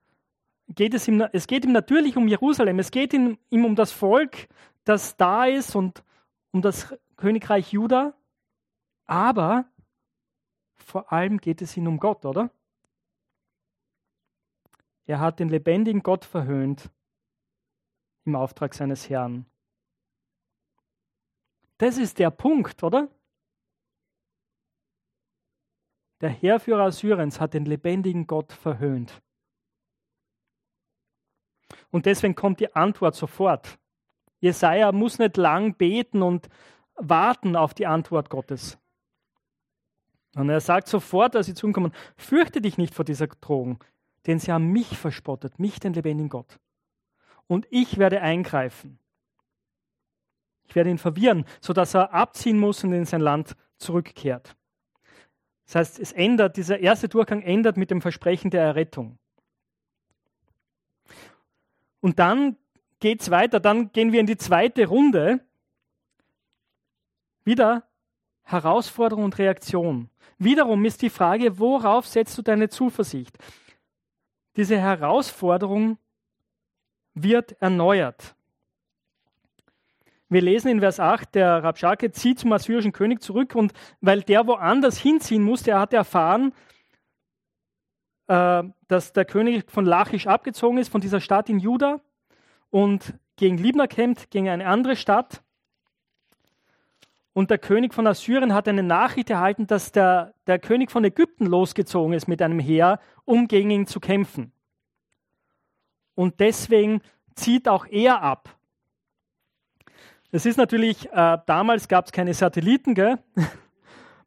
geht 0.68 0.96
es 0.96 1.08
ihm, 1.08 1.22
es 1.32 1.46
geht 1.46 1.64
ihm 1.64 1.72
natürlich 1.72 2.18
um 2.18 2.28
Jerusalem, 2.28 2.80
es 2.80 2.90
geht 2.90 3.14
ihm, 3.14 3.38
ihm 3.52 3.64
um 3.64 3.76
das 3.76 3.92
Volk, 3.92 4.50
das 4.86 5.16
da 5.18 5.46
ist 5.46 5.76
und 5.76 6.04
um 6.52 6.64
das 6.64 6.98
Königreich 7.16 7.72
Juda, 7.72 8.16
aber 9.06 9.66
vor 10.76 11.14
allem 11.14 11.38
geht 11.38 11.62
es 11.62 11.78
ihm 11.78 11.86
um 11.86 12.00
Gott, 12.00 12.26
oder? 12.26 12.50
Er 15.06 15.20
hat 15.20 15.40
den 15.40 15.50
lebendigen 15.50 16.02
Gott 16.02 16.26
verhöhnt 16.26 16.90
im 18.26 18.36
Auftrag 18.36 18.74
seines 18.74 19.10
Herrn. 19.10 19.46
Das 21.78 21.98
ist 22.00 22.18
der 22.18 22.32
Punkt, 22.32 22.82
oder? 22.82 23.10
Der 26.22 26.30
Heerführer 26.30 26.86
Assyriens 26.86 27.40
hat 27.40 27.54
den 27.54 27.66
lebendigen 27.66 28.26
Gott 28.26 28.52
verhöhnt. 28.52 29.22
Und 31.92 32.06
deswegen 32.06 32.36
kommt 32.36 32.60
die 32.60 32.76
Antwort 32.76 33.16
sofort. 33.16 33.78
Jesaja 34.40 34.92
muss 34.92 35.20
nicht 35.20 35.38
lang 35.38 35.76
beten 35.76 36.22
und 36.22 36.48
warten 36.96 37.56
auf 37.56 37.74
die 37.74 37.88
Antwort 37.88 38.30
Gottes. 38.30 38.78
Und 40.36 40.50
er 40.50 40.62
sagt 40.62 40.88
sofort, 40.88 41.36
als 41.36 41.48
sie 41.48 41.54
zu 41.54 41.68
ihm 41.68 41.74
kommen: 41.74 41.94
Fürchte 42.16 42.62
dich 42.62 42.78
nicht 42.78 42.94
vor 42.94 43.06
dieser 43.06 43.28
Drohung, 43.28 43.84
denn 44.26 44.40
sie 44.40 44.52
haben 44.52 44.72
mich 44.72 44.98
verspottet, 44.98 45.60
mich, 45.60 45.80
den 45.80 45.94
lebendigen 45.94 46.30
Gott. 46.30 46.60
Und 47.48 47.66
ich 47.70 47.98
werde 47.98 48.22
eingreifen. 48.22 49.00
Ich 50.68 50.76
werde 50.76 50.90
ihn 50.90 50.98
verwirren, 50.98 51.46
sodass 51.62 51.94
er 51.94 52.14
abziehen 52.14 52.60
muss 52.60 52.84
und 52.84 52.94
in 52.94 53.06
sein 53.06 53.22
Land 53.22 53.56
zurückkehrt. 53.78 54.56
Das 55.68 55.76
heißt, 55.76 56.00
es 56.00 56.14
ändert, 56.14 56.56
dieser 56.56 56.80
erste 56.80 57.10
Durchgang 57.10 57.42
ändert 57.42 57.76
mit 57.76 57.92
dem 57.92 58.02
Versprechen 58.02 58.50
der 58.50 58.64
Errettung. 58.64 59.20
Und 62.00 62.20
dann 62.20 62.56
geht 63.02 63.22
es 63.22 63.30
weiter, 63.30 63.60
dann 63.60 63.92
gehen 63.92 64.14
wir 64.14 64.22
in 64.22 64.28
die 64.28 64.38
zweite 64.38 64.88
Runde. 64.88 65.42
Wieder 67.44 67.84
Herausforderung 68.44 69.26
und 69.26 69.38
Reaktion. 69.38 70.10
Wiederum 70.38 70.86
ist 70.86 71.02
die 71.02 71.10
Frage, 71.10 71.60
worauf 71.60 72.08
setzt 72.08 72.38
du 72.38 72.42
deine 72.42 72.70
Zuversicht? 72.70 73.38
Diese 74.56 74.80
Herausforderung 74.80 75.98
wird 77.14 77.62
erneuert. 77.62 78.37
Wir 80.30 80.42
lesen 80.42 80.70
in 80.70 80.82
Vers 80.82 81.00
8, 81.00 81.36
der 81.36 81.64
Rabschake 81.64 82.12
zieht 82.12 82.40
zum 82.40 82.52
assyrischen 82.52 82.92
König 82.92 83.22
zurück 83.22 83.56
und 83.56 83.72
weil 84.02 84.22
der 84.22 84.46
woanders 84.46 84.98
hinziehen 84.98 85.42
musste, 85.42 85.72
er 85.72 85.80
hatte 85.80 85.96
erfahren, 85.96 86.54
äh, 88.28 88.64
dass 88.90 89.14
der 89.14 89.24
König 89.24 89.72
von 89.72 89.86
Lachisch 89.86 90.28
abgezogen 90.28 90.80
ist, 90.80 90.90
von 90.90 91.00
dieser 91.00 91.22
Stadt 91.22 91.50
in 91.50 91.60
Juda 91.60 92.02
und 92.70 93.14
gegen 93.38 93.58
Libna 93.58 93.88
kämpft, 93.88 94.30
gegen 94.30 94.50
eine 94.50 94.68
andere 94.68 94.98
Stadt. 94.98 95.44
Und 97.32 97.50
der 97.50 97.60
König 97.60 97.94
von 97.94 98.06
Assyrien 98.08 98.54
hat 98.54 98.68
eine 98.68 98.84
Nachricht 98.84 99.30
erhalten, 99.30 99.68
dass 99.68 99.92
der, 99.94 100.34
der 100.48 100.60
König 100.60 100.92
von 100.92 101.06
Ägypten 101.06 101.46
losgezogen 101.46 102.14
ist 102.14 102.28
mit 102.28 102.42
einem 102.42 102.60
Heer, 102.60 103.00
um 103.24 103.48
gegen 103.48 103.70
ihn 103.70 103.88
zu 103.88 104.00
kämpfen. 104.02 104.52
Und 106.16 106.40
deswegen 106.40 107.02
zieht 107.36 107.70
auch 107.70 107.86
er 107.86 108.24
ab. 108.24 108.57
Es 110.32 110.46
ist 110.46 110.58
natürlich, 110.58 111.10
äh, 111.12 111.38
damals 111.46 111.88
gab 111.88 112.06
es 112.06 112.12
keine 112.12 112.34
Satelliten, 112.34 112.96
gell? 112.96 113.18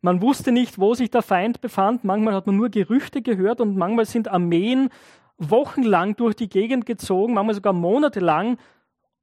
Man 0.01 0.23
wusste 0.23 0.51
nicht, 0.51 0.79
wo 0.79 0.95
sich 0.95 1.11
der 1.11 1.23
Feind 1.23 1.61
befand. 1.61 2.05
Manchmal 2.05 2.35
hat 2.35 2.47
man 2.47 2.57
nur 2.57 2.71
Gerüchte 2.71 3.21
gehört 3.21 3.61
und 3.61 3.77
manchmal 3.77 4.07
sind 4.07 4.29
Armeen 4.29 4.89
wochenlang 5.37 6.17
durch 6.17 6.35
die 6.35 6.49
Gegend 6.49 6.87
gezogen, 6.87 7.35
manchmal 7.35 7.55
sogar 7.55 7.75
monatelang, 7.75 8.57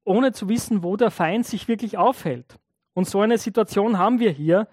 ohne 0.04 0.34
zu 0.34 0.50
wissen, 0.50 0.84
wo 0.84 0.96
der 0.96 1.10
Feind 1.10 1.48
sich 1.48 1.68
wirklich 1.68 1.98
aufhält. 1.98 2.60
Und 2.94 3.08
so 3.08 3.22
eine 3.22 3.40
Situation 3.40 3.98
haben 3.98 4.20
wir 4.20 4.30
hier, 4.30 4.68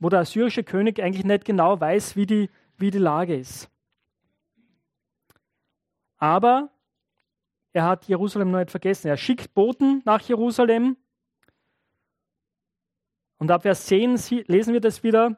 wo 0.00 0.08
der 0.08 0.20
assyrische 0.20 0.64
König 0.64 1.00
eigentlich 1.00 1.24
nicht 1.24 1.44
genau 1.44 1.80
weiß, 1.80 2.16
wie 2.16 2.26
die, 2.26 2.50
wie 2.76 2.90
die 2.90 2.98
Lage 2.98 3.36
ist. 3.36 3.70
Aber 6.18 6.70
er 7.74 7.84
hat 7.84 8.06
Jerusalem 8.06 8.52
noch 8.52 8.60
nicht 8.60 8.70
vergessen. 8.70 9.08
Er 9.08 9.16
schickt 9.16 9.52
Boten 9.52 10.00
nach 10.04 10.20
Jerusalem. 10.22 10.96
Und 13.38 13.50
ab 13.50 13.62
Vers 13.62 13.86
10 13.86 14.16
lesen 14.46 14.72
wir 14.72 14.80
das 14.80 15.02
wieder. 15.02 15.36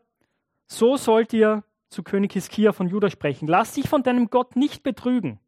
So 0.66 0.96
sollt 0.96 1.32
ihr 1.32 1.64
zu 1.88 2.02
König 2.02 2.34
Hiskia 2.34 2.72
von 2.72 2.88
Juda 2.88 3.08
sprechen. 3.08 3.48
Lass 3.48 3.72
dich 3.72 3.88
von 3.88 4.02
deinem 4.02 4.28
Gott 4.28 4.54
nicht 4.54 4.82
betrügen. 4.82 5.40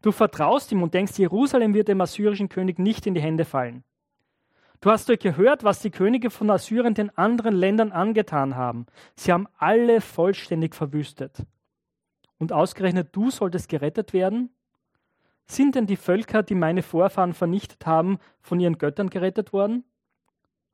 Du 0.00 0.12
vertraust 0.12 0.72
ihm 0.72 0.82
und 0.82 0.94
denkst, 0.94 1.18
Jerusalem 1.18 1.74
wird 1.74 1.88
dem 1.88 2.00
assyrischen 2.00 2.48
König 2.48 2.78
nicht 2.78 3.06
in 3.06 3.14
die 3.14 3.20
Hände 3.20 3.44
fallen. 3.44 3.84
Du 4.80 4.90
hast 4.90 5.10
doch 5.10 5.18
gehört, 5.18 5.62
was 5.62 5.80
die 5.80 5.90
Könige 5.90 6.30
von 6.30 6.48
Assyrien 6.48 6.94
den 6.94 7.16
anderen 7.18 7.54
Ländern 7.54 7.92
angetan 7.92 8.56
haben. 8.56 8.86
Sie 9.14 9.30
haben 9.30 9.46
alle 9.58 10.00
vollständig 10.00 10.74
verwüstet. 10.74 11.44
Und 12.38 12.50
ausgerechnet 12.50 13.14
du 13.14 13.30
solltest 13.30 13.68
gerettet 13.68 14.14
werden? 14.14 14.48
Sind 15.50 15.74
denn 15.74 15.88
die 15.88 15.96
Völker, 15.96 16.44
die 16.44 16.54
meine 16.54 16.80
Vorfahren 16.80 17.32
vernichtet 17.32 17.84
haben, 17.84 18.20
von 18.40 18.60
ihren 18.60 18.78
Göttern 18.78 19.10
gerettet 19.10 19.52
worden? 19.52 19.82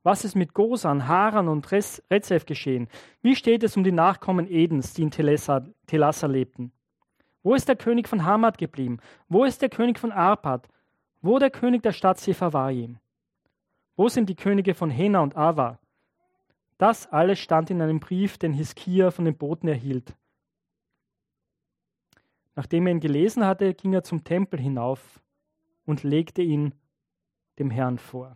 Was 0.03 0.23
ist 0.23 0.35
mit 0.35 0.53
Gosan, 0.53 1.07
Haran 1.07 1.47
und 1.47 1.71
Rezef 1.71 2.45
geschehen? 2.45 2.87
Wie 3.23 3.35
steht 3.35 3.63
es 3.63 3.75
um 3.75 3.83
die 3.83 3.91
Nachkommen 3.91 4.47
Edens, 4.47 4.93
die 4.93 5.01
in 5.01 5.09
Telassa 5.09 6.27
lebten? 6.27 6.71
Wo 7.41 7.55
ist 7.55 7.67
der 7.67 7.75
König 7.75 8.07
von 8.07 8.23
Hamad 8.23 8.59
geblieben? 8.59 8.99
Wo 9.27 9.45
ist 9.45 9.63
der 9.63 9.69
König 9.69 9.97
von 9.97 10.11
Arpad? 10.11 10.67
Wo 11.23 11.39
der 11.39 11.49
König 11.49 11.81
der 11.81 11.91
Stadt 11.91 12.19
Sepharvaim? 12.19 12.99
Wo 13.95 14.09
sind 14.09 14.29
die 14.29 14.35
Könige 14.35 14.75
von 14.75 14.91
Hena 14.91 15.21
und 15.21 15.35
Ava? 15.35 15.79
Das 16.77 17.11
alles 17.11 17.39
stand 17.39 17.71
in 17.71 17.81
einem 17.81 17.99
Brief, 17.99 18.37
den 18.37 18.53
Hiskia 18.53 19.09
von 19.09 19.25
den 19.25 19.37
Boten 19.37 19.69
erhielt. 19.69 20.13
Nachdem 22.57 22.87
er 22.87 22.93
ihn 22.93 22.99
gelesen 22.99 23.45
hatte, 23.45 23.75
ging 23.75 23.93
er 23.93 24.01
zum 24.01 24.23
Tempel 24.23 24.59
hinauf 24.59 25.21
und 25.85 26.01
legte 26.01 26.41
ihn 26.41 26.73
dem 27.59 27.69
Herrn 27.69 27.99
vor. 27.99 28.35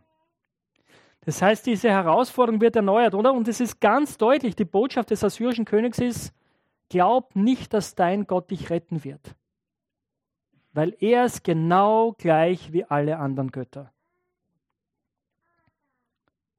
Das 1.21 1.41
heißt, 1.41 1.65
diese 1.65 1.89
Herausforderung 1.89 2.61
wird 2.61 2.75
erneuert, 2.75 3.15
oder? 3.15 3.33
Und 3.33 3.47
es 3.47 3.59
ist 3.59 3.81
ganz 3.81 4.19
deutlich, 4.19 4.55
die 4.55 4.63
Botschaft 4.63 5.09
des 5.09 5.23
assyrischen 5.23 5.65
Königs 5.65 5.97
ist, 5.97 6.35
glaub 6.87 7.35
nicht, 7.35 7.73
dass 7.73 7.95
dein 7.95 8.27
Gott 8.27 8.51
dich 8.51 8.69
retten 8.69 9.03
wird, 9.03 9.35
weil 10.71 10.95
er 10.99 11.25
ist 11.25 11.43
genau 11.43 12.11
gleich 12.11 12.71
wie 12.71 12.85
alle 12.85 13.17
anderen 13.17 13.49
Götter. 13.49 13.91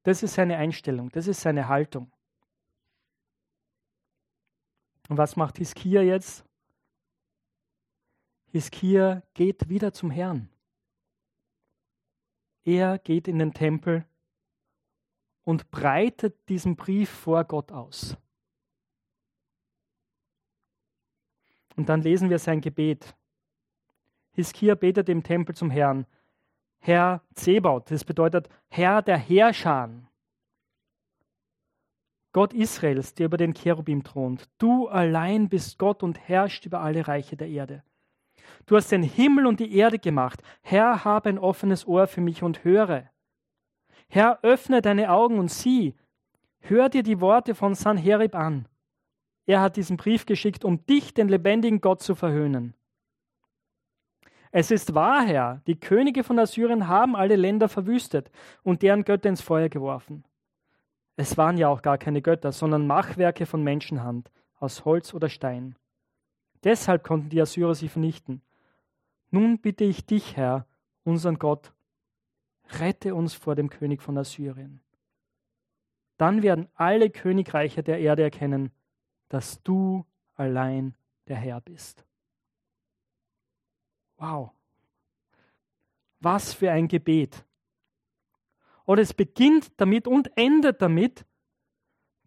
Das 0.02 0.24
ist 0.24 0.34
seine 0.34 0.56
Einstellung, 0.56 1.10
das 1.10 1.28
ist 1.28 1.42
seine 1.42 1.68
Haltung. 1.68 2.10
Und 5.08 5.16
was 5.16 5.36
macht 5.36 5.58
Hiskia 5.58 6.02
jetzt? 6.02 6.44
Hiskia 8.52 9.22
geht 9.32 9.70
wieder 9.70 9.94
zum 9.94 10.10
Herrn. 10.10 10.50
Er 12.64 12.98
geht 12.98 13.26
in 13.26 13.38
den 13.38 13.54
Tempel 13.54 14.04
und 15.42 15.70
breitet 15.70 16.48
diesen 16.50 16.76
Brief 16.76 17.08
vor 17.08 17.44
Gott 17.44 17.72
aus. 17.72 18.14
Und 21.76 21.88
dann 21.88 22.02
lesen 22.02 22.28
wir 22.28 22.38
sein 22.38 22.60
Gebet. 22.60 23.16
Hiskia 24.32 24.74
betet 24.74 25.08
im 25.08 25.22
Tempel 25.22 25.56
zum 25.56 25.70
Herrn. 25.70 26.06
Herr 26.78 27.22
Zebaut, 27.34 27.90
das 27.90 28.04
bedeutet 28.04 28.50
Herr 28.68 29.00
der 29.00 29.16
Herrscher. 29.16 29.90
Gott 32.32 32.52
Israels, 32.52 33.14
der 33.14 33.26
über 33.26 33.38
den 33.38 33.54
Cherubim 33.54 34.04
thront. 34.04 34.50
Du 34.58 34.88
allein 34.88 35.48
bist 35.48 35.78
Gott 35.78 36.02
und 36.02 36.18
herrscht 36.28 36.66
über 36.66 36.80
alle 36.80 37.08
Reiche 37.08 37.36
der 37.36 37.48
Erde. 37.48 37.82
Du 38.66 38.76
hast 38.76 38.92
den 38.92 39.02
Himmel 39.02 39.46
und 39.46 39.60
die 39.60 39.76
Erde 39.76 39.98
gemacht. 39.98 40.42
Herr, 40.62 41.04
habe 41.04 41.28
ein 41.28 41.38
offenes 41.38 41.86
Ohr 41.86 42.06
für 42.06 42.20
mich 42.20 42.42
und 42.42 42.64
höre. 42.64 43.10
Herr, 44.08 44.38
öffne 44.42 44.82
deine 44.82 45.10
Augen 45.10 45.38
und 45.38 45.50
sieh. 45.50 45.94
Hör 46.60 46.88
dir 46.88 47.02
die 47.02 47.20
Worte 47.20 47.54
von 47.54 47.74
Sanherib 47.74 48.34
an. 48.34 48.66
Er 49.46 49.60
hat 49.60 49.76
diesen 49.76 49.96
Brief 49.96 50.26
geschickt, 50.26 50.64
um 50.64 50.86
dich, 50.86 51.14
den 51.14 51.28
lebendigen 51.28 51.80
Gott, 51.80 52.02
zu 52.02 52.14
verhöhnen. 52.14 52.74
Es 54.52 54.70
ist 54.70 54.94
wahr, 54.94 55.24
Herr, 55.24 55.62
die 55.66 55.80
Könige 55.80 56.22
von 56.24 56.38
Assyrien 56.38 56.86
haben 56.86 57.16
alle 57.16 57.36
Länder 57.36 57.68
verwüstet 57.68 58.30
und 58.62 58.82
deren 58.82 59.04
Götter 59.04 59.30
ins 59.30 59.40
Feuer 59.40 59.70
geworfen. 59.70 60.24
Es 61.16 61.38
waren 61.38 61.56
ja 61.56 61.68
auch 61.68 61.82
gar 61.82 61.98
keine 61.98 62.22
Götter, 62.22 62.52
sondern 62.52 62.86
Machwerke 62.86 63.46
von 63.46 63.62
Menschenhand, 63.62 64.30
aus 64.58 64.84
Holz 64.84 65.14
oder 65.14 65.30
Stein. 65.30 65.74
Deshalb 66.64 67.02
konnten 67.02 67.28
die 67.28 67.40
Assyrer 67.40 67.74
sie 67.74 67.88
vernichten. 67.88 68.42
Nun 69.30 69.58
bitte 69.58 69.84
ich 69.84 70.06
dich, 70.06 70.36
Herr, 70.36 70.66
unseren 71.04 71.38
Gott, 71.38 71.72
rette 72.78 73.14
uns 73.14 73.34
vor 73.34 73.54
dem 73.54 73.70
König 73.70 74.02
von 74.02 74.16
Assyrien. 74.18 74.80
Dann 76.16 76.42
werden 76.42 76.68
alle 76.74 77.10
Königreiche 77.10 77.82
der 77.82 77.98
Erde 77.98 78.22
erkennen, 78.22 78.70
dass 79.28 79.62
du 79.62 80.04
allein 80.34 80.94
der 81.26 81.36
Herr 81.36 81.60
bist. 81.60 82.04
Wow. 84.18 84.52
Was 86.20 86.54
für 86.54 86.70
ein 86.70 86.86
Gebet. 86.86 87.44
Und 88.84 88.98
es 88.98 89.14
beginnt 89.14 89.72
damit 89.80 90.06
und 90.06 90.36
endet 90.36 90.80
damit, 90.82 91.24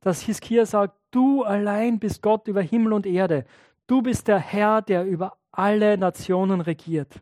dass 0.02 0.22
Hiskia 0.22 0.66
sagt, 0.66 0.98
du 1.12 1.44
allein 1.44 2.00
bist 2.00 2.22
Gott 2.22 2.48
über 2.48 2.62
Himmel 2.62 2.94
und 2.94 3.06
Erde. 3.06 3.46
Du 3.88 4.02
bist 4.02 4.28
der 4.28 4.40
Herr, 4.40 4.82
der 4.82 5.06
über 5.06 5.38
alle 5.52 5.98
Nationen 5.98 6.62
regiert. 6.62 7.22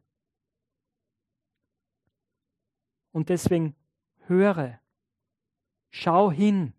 Und 3.11 3.29
deswegen 3.29 3.75
höre, 4.25 4.79
schau 5.91 6.31
hin 6.31 6.73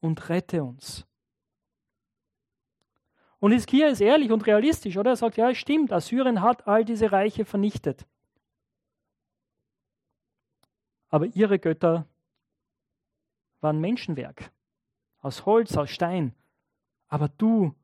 und 0.00 0.28
rette 0.28 0.62
uns. 0.62 1.06
Und 3.38 3.52
Hiskia 3.52 3.88
ist 3.88 4.02
ehrlich 4.02 4.30
und 4.30 4.46
realistisch, 4.46 4.96
oder? 4.98 5.12
Er 5.12 5.16
sagt, 5.16 5.38
ja, 5.38 5.50
es 5.50 5.56
stimmt, 5.56 5.92
Assyrien 5.92 6.42
hat 6.42 6.66
all 6.66 6.84
diese 6.84 7.10
Reiche 7.10 7.46
vernichtet. 7.46 8.06
Aber 11.08 11.26
ihre 11.26 11.58
Götter 11.58 12.06
waren 13.60 13.80
Menschenwerk, 13.80 14.52
aus 15.20 15.46
Holz, 15.46 15.76
aus 15.76 15.90
Stein. 15.90 16.34
Aber 17.08 17.28
du, 17.28 17.74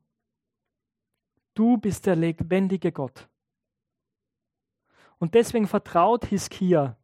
du 1.58 1.78
bist 1.78 2.06
der 2.06 2.16
lebendige 2.16 2.92
Gott. 2.92 3.28
Und 5.18 5.34
deswegen 5.34 5.66
vertraut 5.66 6.26
Hiskia 6.26 6.96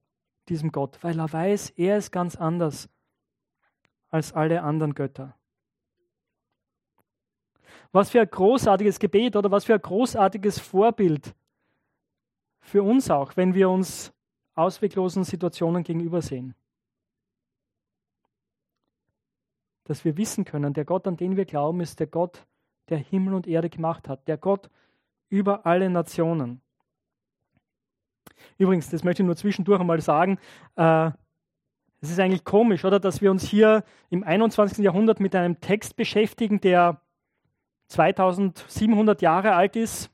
diesem 0.49 0.71
Gott, 0.71 1.03
weil 1.03 1.19
er 1.19 1.33
weiß, 1.33 1.71
er 1.71 1.99
ist 1.99 2.13
ganz 2.13 2.37
anders 2.37 2.89
als 4.09 4.33
alle 4.33 4.63
anderen 4.63 4.95
Götter. 4.95 5.37
Was 7.91 8.11
für 8.11 8.21
ein 8.21 8.31
großartiges 8.31 8.99
Gebet 8.99 9.37
oder 9.37 9.51
was 9.51 9.65
für 9.65 9.75
ein 9.75 9.83
großartiges 9.83 10.59
Vorbild 10.59 11.35
für 12.61 12.83
uns 12.83 13.11
auch, 13.11 13.37
wenn 13.37 13.55
wir 13.55 13.69
uns 13.69 14.13
ausweglosen 14.55 15.25
Situationen 15.25 15.83
gegenübersehen. 15.83 16.55
Dass 19.85 20.05
wir 20.05 20.17
wissen 20.17 20.45
können, 20.45 20.75
der 20.75 20.85
Gott, 20.85 21.07
an 21.07 21.17
den 21.17 21.37
wir 21.37 21.45
glauben, 21.45 21.81
ist 21.81 21.99
der 22.01 22.07
Gott, 22.07 22.47
der 22.89 22.99
Himmel 22.99 23.35
und 23.35 23.47
Erde 23.47 23.71
gemacht 23.71 24.09
hat, 24.09 24.27
der 24.29 24.37
Gott 24.37 24.71
über 25.29 25.67
alle 25.67 25.89
Nationen. 25.89 26.61
Übrigens, 28.59 28.91
das 28.91 29.05
möchte 29.05 29.23
ich 29.23 29.27
nur 29.27 29.37
zwischendurch 29.37 29.81
einmal 29.81 30.01
sagen, 30.01 30.39
äh, 30.77 31.11
es 32.01 32.11
ist 32.11 32.19
eigentlich 32.19 32.45
komisch, 32.45 32.85
oder, 32.85 32.99
dass 32.99 33.21
wir 33.21 33.31
uns 33.31 33.45
hier 33.45 33.85
im 34.11 34.25
21. 34.25 34.79
Jahrhundert 34.79 35.21
mit 35.21 35.37
einem 35.37 35.61
Text 35.61 35.95
beschäftigen, 35.95 36.61
der 36.61 37.01
2700 37.89 39.23
Jahre 39.23 39.55
alt 39.55 39.77
ist, 39.77 40.11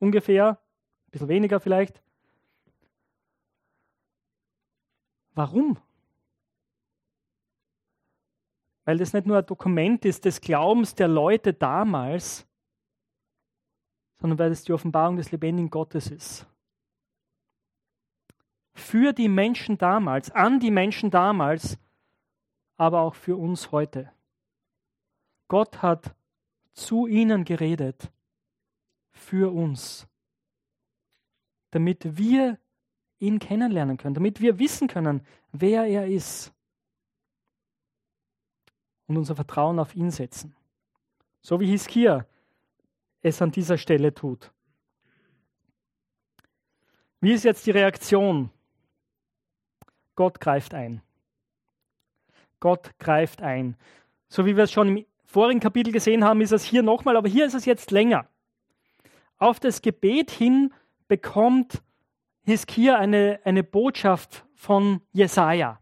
ungefähr, 0.00 0.58
ein 1.06 1.10
bisschen 1.12 1.28
weniger 1.28 1.60
vielleicht. 1.60 2.02
Warum? 5.34 5.78
Weil 8.86 8.98
das 8.98 9.12
nicht 9.12 9.26
nur 9.26 9.36
ein 9.36 9.44
Dokument 9.46 10.04
ist 10.04 10.24
des 10.24 10.40
Glaubens 10.40 10.94
der 10.94 11.08
Leute 11.08 11.52
damals, 11.52 12.46
sondern 14.20 14.38
weil 14.38 14.52
es 14.52 14.62
die 14.62 14.72
Offenbarung 14.72 15.16
des 15.16 15.32
lebendigen 15.32 15.70
Gottes 15.70 16.10
ist. 16.10 16.46
Für 18.74 19.12
die 19.12 19.28
Menschen 19.28 19.76
damals, 19.76 20.30
an 20.30 20.60
die 20.60 20.70
Menschen 20.70 21.10
damals, 21.10 21.78
aber 22.76 23.00
auch 23.00 23.16
für 23.16 23.36
uns 23.36 23.72
heute. 23.72 24.12
Gott 25.48 25.82
hat 25.82 26.14
zu 26.72 27.08
ihnen 27.08 27.44
geredet, 27.44 28.12
für 29.10 29.52
uns, 29.52 30.06
damit 31.72 32.18
wir 32.18 32.58
ihn 33.18 33.40
kennenlernen 33.40 33.96
können, 33.96 34.14
damit 34.14 34.40
wir 34.40 34.60
wissen 34.60 34.86
können, 34.86 35.26
wer 35.50 35.86
er 35.86 36.06
ist 36.06 36.55
und 39.06 39.16
unser 39.16 39.34
Vertrauen 39.34 39.78
auf 39.78 39.94
ihn 39.94 40.10
setzen. 40.10 40.54
So 41.40 41.60
wie 41.60 41.66
Hiskia 41.66 42.26
es 43.22 43.40
an 43.42 43.50
dieser 43.50 43.78
Stelle 43.78 44.14
tut. 44.14 44.52
Wie 47.20 47.32
ist 47.32 47.44
jetzt 47.44 47.66
die 47.66 47.70
Reaktion? 47.70 48.50
Gott 50.14 50.40
greift 50.40 50.74
ein. 50.74 51.02
Gott 52.60 52.98
greift 52.98 53.42
ein. 53.42 53.76
So 54.28 54.46
wie 54.46 54.56
wir 54.56 54.64
es 54.64 54.72
schon 54.72 54.96
im 54.96 55.06
vorigen 55.24 55.60
Kapitel 55.60 55.92
gesehen 55.92 56.24
haben, 56.24 56.40
ist 56.40 56.52
es 56.52 56.64
hier 56.64 56.82
nochmal, 56.82 57.16
aber 57.16 57.28
hier 57.28 57.46
ist 57.46 57.54
es 57.54 57.64
jetzt 57.64 57.90
länger. 57.90 58.28
Auf 59.38 59.60
das 59.60 59.82
Gebet 59.82 60.30
hin 60.30 60.72
bekommt 61.08 61.82
Hiskia 62.42 62.96
eine, 62.96 63.40
eine 63.44 63.62
Botschaft 63.62 64.46
von 64.54 65.00
Jesaja. 65.12 65.80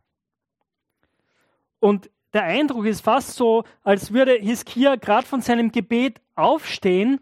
Und 1.78 2.10
der 2.34 2.42
Eindruck 2.42 2.84
ist 2.84 3.00
fast 3.00 3.34
so, 3.34 3.64
als 3.84 4.12
würde 4.12 4.32
Hiskia 4.32 4.96
gerade 4.96 5.26
von 5.26 5.40
seinem 5.40 5.70
Gebet 5.70 6.20
aufstehen 6.34 7.20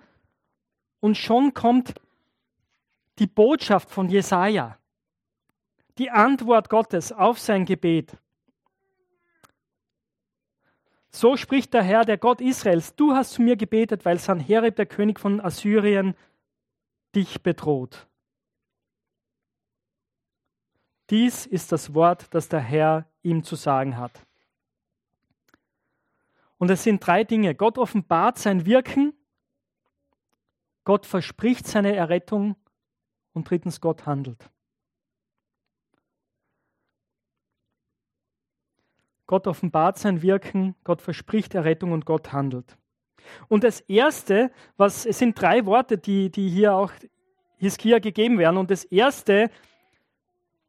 und 1.01 1.17
schon 1.17 1.53
kommt 1.53 1.95
die 3.19 3.27
Botschaft 3.27 3.91
von 3.91 4.09
Jesaja, 4.09 4.79
die 5.99 6.11
Antwort 6.11 6.71
Gottes 6.71 7.13
auf 7.13 7.39
sein 7.39 7.67
Gebet. 7.67 8.17
So 11.11 11.37
spricht 11.37 11.75
der 11.75 11.83
Herr, 11.83 12.07
der 12.07 12.17
Gott 12.17 12.41
Israels, 12.41 12.97
du 12.97 13.13
hast 13.13 13.33
zu 13.33 13.43
mir 13.43 13.57
gebetet, 13.57 14.07
weil 14.07 14.19
Sanherib, 14.19 14.77
der 14.77 14.87
König 14.87 15.21
von 15.21 15.43
Assyrien, 15.43 16.15
dich 17.15 17.43
bedroht. 17.43 18.09
Dies 21.11 21.45
ist 21.45 21.71
das 21.71 21.93
Wort, 21.93 22.33
das 22.33 22.49
der 22.49 22.61
Herr 22.61 23.07
ihm 23.23 23.45
zu 23.45 23.57
sagen 23.57 23.99
hat. 23.99 24.27
Und 26.63 26.71
es 26.71 26.85
sind 26.85 27.05
drei 27.05 27.25
Dinge. 27.25 27.57
Gott 27.57 27.77
offenbart 27.77 28.39
sein 28.39 28.67
Wirken, 28.67 29.15
Gott 30.85 31.07
verspricht 31.07 31.67
seine 31.67 31.97
Errettung 31.97 32.55
und 33.33 33.51
drittens 33.51 33.81
Gott 33.81 34.07
handelt. 34.07 34.49
Gott 39.27 39.49
offenbart 39.49 39.99
sein 39.99 40.23
Wirken, 40.23 40.77
Gott 40.85 41.03
verspricht 41.03 41.57
Errettung 41.57 41.91
und 41.91 42.07
Gott 42.07 42.33
handelt. 42.33 42.79
Und 43.49 43.65
das 43.65 43.81
Erste, 43.81 44.53
was, 44.77 45.05
es 45.05 45.19
sind 45.19 45.41
drei 45.41 45.67
Worte, 45.67 45.99
die, 45.99 46.31
die 46.31 46.49
hier 46.49 46.77
auch 46.77 46.93
Hiskia 47.57 47.99
gegeben 47.99 48.39
werden. 48.39 48.57
Und 48.57 48.71
das 48.71 48.85
Erste 48.85 49.51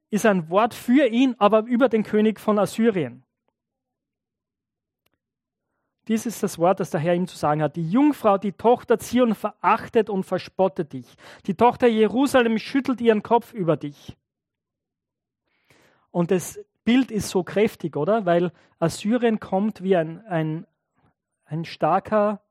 ist 0.09 0.25
ein 0.25 0.49
Wort 0.49 0.73
für 0.73 1.05
ihn, 1.05 1.35
aber 1.37 1.65
über 1.65 1.87
den 1.87 2.01
König 2.01 2.39
von 2.39 2.57
Assyrien. 2.57 3.23
Dies 6.07 6.25
ist 6.25 6.43
das 6.43 6.59
Wort, 6.59 6.79
das 6.79 6.89
der 6.89 6.99
Herr 6.99 7.15
ihm 7.15 7.27
zu 7.27 7.37
sagen 7.37 7.61
hat. 7.61 7.75
Die 7.75 7.89
Jungfrau, 7.89 8.37
die 8.37 8.51
Tochter 8.51 8.99
Zion 8.99 9.35
verachtet 9.35 10.09
und 10.09 10.23
verspottet 10.23 10.91
dich. 10.91 11.15
Die 11.45 11.55
Tochter 11.55 11.87
Jerusalem 11.87 12.57
schüttelt 12.57 12.99
ihren 12.99 13.23
Kopf 13.23 13.53
über 13.53 13.77
dich. 13.77 14.17
Und 16.11 16.31
das 16.31 16.59
Bild 16.83 17.09
ist 17.09 17.29
so 17.29 17.43
kräftig, 17.43 17.95
oder? 17.95 18.25
Weil 18.25 18.51
Assyrien 18.79 19.39
kommt 19.39 19.81
wie 19.81 19.95
ein, 19.95 20.25
ein, 20.25 20.67
ein 21.45 21.63
starker 21.63 22.41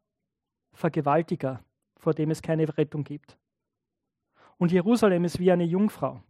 Vergewaltiger, 0.72 1.62
vor 1.96 2.14
dem 2.14 2.30
es 2.30 2.40
keine 2.40 2.76
Rettung 2.78 3.04
gibt. 3.04 3.36
Und 4.56 4.72
Jerusalem 4.72 5.24
ist 5.24 5.38
wie 5.38 5.52
eine 5.52 5.64
Jungfrau. 5.64 6.22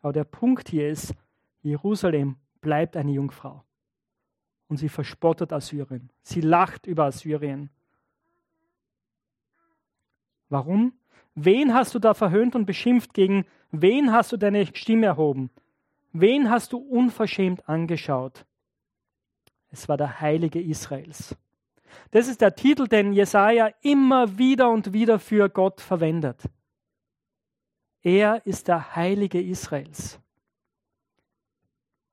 Aber 0.00 0.14
der 0.14 0.24
Punkt 0.24 0.70
hier 0.70 0.88
ist, 0.88 1.14
Jerusalem 1.60 2.36
bleibt 2.62 2.96
eine 2.96 3.12
Jungfrau. 3.12 3.62
Und 4.70 4.76
sie 4.76 4.88
verspottet 4.88 5.52
Assyrien. 5.52 6.10
Sie 6.22 6.40
lacht 6.40 6.86
über 6.86 7.06
Assyrien. 7.06 7.70
Warum? 10.48 10.92
Wen 11.34 11.74
hast 11.74 11.92
du 11.92 11.98
da 11.98 12.14
verhöhnt 12.14 12.54
und 12.54 12.66
beschimpft? 12.66 13.12
Gegen 13.12 13.46
wen 13.72 14.12
hast 14.12 14.30
du 14.30 14.36
deine 14.36 14.64
Stimme 14.66 15.06
erhoben? 15.06 15.50
Wen 16.12 16.50
hast 16.50 16.72
du 16.72 16.78
unverschämt 16.78 17.68
angeschaut? 17.68 18.46
Es 19.72 19.88
war 19.88 19.96
der 19.96 20.20
Heilige 20.20 20.60
Israels. 20.60 21.36
Das 22.12 22.28
ist 22.28 22.40
der 22.40 22.54
Titel, 22.54 22.86
den 22.86 23.12
Jesaja 23.12 23.70
immer 23.82 24.38
wieder 24.38 24.70
und 24.70 24.92
wieder 24.92 25.18
für 25.18 25.48
Gott 25.48 25.80
verwendet. 25.80 26.44
Er 28.02 28.46
ist 28.46 28.68
der 28.68 28.94
Heilige 28.94 29.42
Israels. 29.42 30.20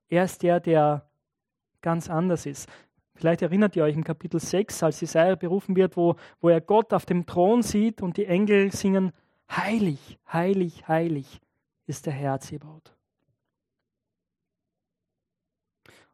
Er 0.08 0.24
ist 0.24 0.42
der, 0.42 0.58
der 0.58 1.07
ganz 1.82 2.08
anders 2.10 2.46
ist. 2.46 2.68
Vielleicht 3.14 3.42
erinnert 3.42 3.74
ihr 3.74 3.82
euch 3.82 3.96
im 3.96 4.04
Kapitel 4.04 4.38
6, 4.38 4.82
als 4.82 5.00
Jesaja 5.00 5.34
berufen 5.34 5.74
wird, 5.74 5.96
wo, 5.96 6.16
wo 6.40 6.48
er 6.48 6.60
Gott 6.60 6.92
auf 6.92 7.04
dem 7.04 7.26
Thron 7.26 7.62
sieht 7.62 8.00
und 8.00 8.16
die 8.16 8.26
Engel 8.26 8.70
singen: 8.70 9.12
Heilig, 9.50 10.18
heilig, 10.32 10.86
heilig 10.86 11.40
ist 11.86 12.06
der 12.06 12.12
Herr 12.12 12.38
Zebaut. 12.38 12.94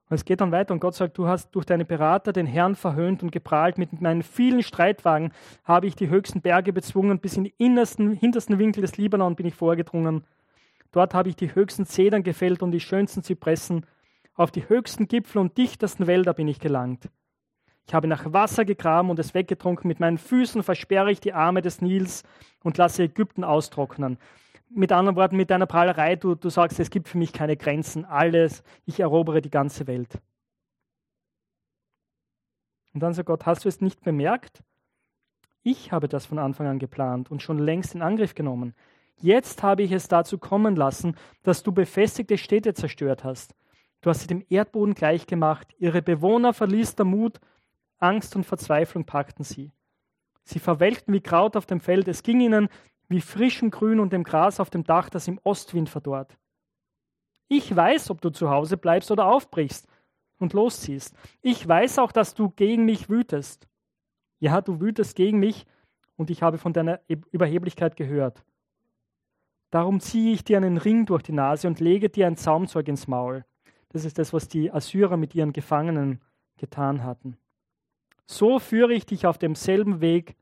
Und 0.09 0.17
es 0.17 0.25
geht 0.25 0.41
dann 0.41 0.53
weiter 0.53 0.75
und 0.75 0.81
Gott 0.81 0.95
sagt, 0.95 1.17
du 1.19 1.27
hast 1.27 1.51
durch 1.51 1.65
deine 1.65 1.85
Berater 1.85 2.33
den 2.33 2.47
Herrn 2.47 2.75
verhöhnt 2.75 3.23
und 3.23 3.33
geprahlt. 3.33 3.79
Mit 3.79 4.01
meinen 4.01 4.23
vielen 4.23 4.63
Streitwagen 4.63 5.33
habe 5.65 5.87
ich 5.87 5.97
die 5.97 6.09
höchsten 6.09 6.43
Berge 6.43 6.73
bezwungen. 6.73 7.21
Bis 7.21 7.37
in 7.37 7.45
den 7.45 7.53
innersten, 7.57 8.13
hintersten 8.13 8.59
Winkel 8.59 8.83
des 8.83 8.97
Libanon 8.97 9.35
bin 9.35 9.47
ich 9.47 9.55
vorgedrungen. 9.55 10.25
Dort 10.93 11.15
habe 11.15 11.31
ich 11.31 11.37
die 11.37 11.55
höchsten 11.55 11.87
Zedern 11.87 12.23
gefällt 12.23 12.63
und 12.63 12.71
die 12.71 12.81
schönsten 12.81 13.23
Zypressen. 13.23 13.87
Auf 14.35 14.51
die 14.51 14.69
höchsten 14.69 15.07
Gipfel 15.07 15.39
und 15.39 15.57
dichtesten 15.57 16.07
Wälder 16.07 16.35
bin 16.35 16.49
ich 16.49 16.59
gelangt. 16.59 17.09
Ich 17.87 17.95
habe 17.95 18.09
nach 18.09 18.33
Wasser 18.33 18.65
gegraben 18.65 19.11
und 19.11 19.19
es 19.19 19.35
weggetrunken. 19.35 19.87
Mit 19.87 20.01
meinen 20.01 20.19
Füßen 20.19 20.63
versperre 20.63 21.13
ich 21.13 21.21
die 21.21 21.33
Arme 21.33 21.63
des 21.63 21.81
Nils 21.81 22.25
und 22.63 22.79
lasse 22.79 23.05
Ägypten 23.05 23.45
austrocknen. 23.45 24.19
mit 24.71 24.91
anderen 24.91 25.15
Worten, 25.15 25.37
mit 25.37 25.51
deiner 25.51 25.67
Prahlerei, 25.67 26.17
du, 26.17 26.35
du 26.35 26.49
sagst, 26.49 26.81
es 26.81 26.91
gibt 26.91 27.09
für 27.09 27.19
mich 27.19 27.33
keine 27.33 27.57
Grenzen, 27.57 28.05
alles, 28.05 28.65
ich 28.87 28.99
erobere 28.99 29.41
die 29.41 29.51
ganze 29.51 29.87
Welt. 29.87 30.19
Und 32.93 33.01
dann 33.01 33.15
sagt 33.15 33.27
Gott, 33.27 33.47
hast 33.47 33.65
du 33.65 33.69
es 33.69 33.81
nicht 33.81 34.03
bemerkt? 34.03 34.65
Ich 35.63 35.93
habe 35.93 36.09
das 36.09 36.27
von 36.27 36.41
Anfang 36.41 36.67
an 36.67 36.81
geplant 36.81 37.31
und 37.31 37.41
schon 37.41 37.59
längst 37.59 37.95
in 37.95 38.03
Angriff 38.03 38.35
genommen. 38.35 38.75
Jetzt 39.17 39.63
habe 39.63 39.85
ich 39.85 39.93
es 39.93 40.09
dazu 40.09 40.39
kommen 40.39 40.75
lassen, 40.75 41.17
dass 41.45 41.63
du 41.63 41.71
befestigte 41.71 42.37
Städte 42.37 42.75
zerstört 42.75 43.23
hast. 43.23 43.55
Du 44.05 44.11
hast 44.11 44.21
sie 44.21 44.27
dem 44.27 44.45
Erdboden 44.51 44.93
gleichgemacht, 44.93 45.75
ihre 45.79 46.03
Bewohner 46.03 46.53
verließ 46.53 46.95
der 46.95 47.07
Mut, 47.07 47.41
Angst 47.97 48.37
und 48.37 48.45
Verzweiflung 48.45 49.07
packten 49.07 49.45
sie. 49.45 49.73
Sie 50.43 50.59
verwelkten 50.59 51.15
wie 51.15 51.23
Kraut 51.23 51.57
auf 51.57 51.65
dem 51.65 51.81
Feld, 51.81 52.07
es 52.07 52.23
ging 52.23 52.43
ihnen 52.43 52.69
wie 53.09 53.23
frischem 53.23 53.71
Grün 53.71 54.01
und 54.01 54.13
dem 54.13 54.23
Gras 54.23 54.61
auf 54.61 54.69
dem 54.69 54.85
Dach, 54.85 55.09
das 55.09 55.27
im 55.27 55.41
Ostwind 55.43 55.89
verdorrt. 55.89 56.37
Ich 57.49 57.75
weiß, 57.75 58.11
ob 58.11 58.21
du 58.21 58.29
zu 58.29 58.51
Hause 58.51 58.77
bleibst 58.77 59.11
oder 59.11 59.25
aufbrichst 59.25 59.89
und 60.37 60.53
losziehst. 60.53 61.17
Ich 61.41 61.67
weiß 61.67 61.99
auch, 61.99 62.13
dass 62.13 62.35
du 62.35 62.51
gegen 62.51 62.85
mich 62.85 63.09
wütest. 63.09 63.67
Ja, 64.39 64.61
du 64.61 64.83
wütest 64.83 65.17
gegen 65.17 65.39
mich 65.39 65.65
und 66.17 66.29
ich 66.29 66.43
habe 66.43 66.59
von 66.59 66.75
deiner 66.75 67.01
Überheblichkeit 67.09 67.97
gehört. 67.97 68.45
Darum 69.71 69.99
ziehe 69.99 70.35
ich 70.35 70.45
dir 70.45 70.59
einen 70.59 70.77
Ring 70.77 71.07
durch 71.07 71.23
die 71.23 71.33
Nase 71.33 71.67
und 71.69 71.81
lege 71.81 72.11
dir 72.11 72.27
ein 72.27 72.37
Zaumzeug 72.37 72.87
ins 72.89 73.09
Maul. 73.09 73.47
Das 73.95 74.05
ist 74.05 74.19
das, 74.19 74.33
was 74.33 74.49
die 74.49 74.73
Assyrer 74.73 75.17
mit 75.17 75.37
ihren 75.37 75.53
Gefangenen 75.53 76.21
getan 76.57 77.05
hatten. 77.05 77.37
So 78.27 78.59
führe 78.59 78.93
ich 78.93 79.07
dich 79.07 79.25
auf 79.25 79.39
demselben 79.39 80.01
Weg 80.01 80.35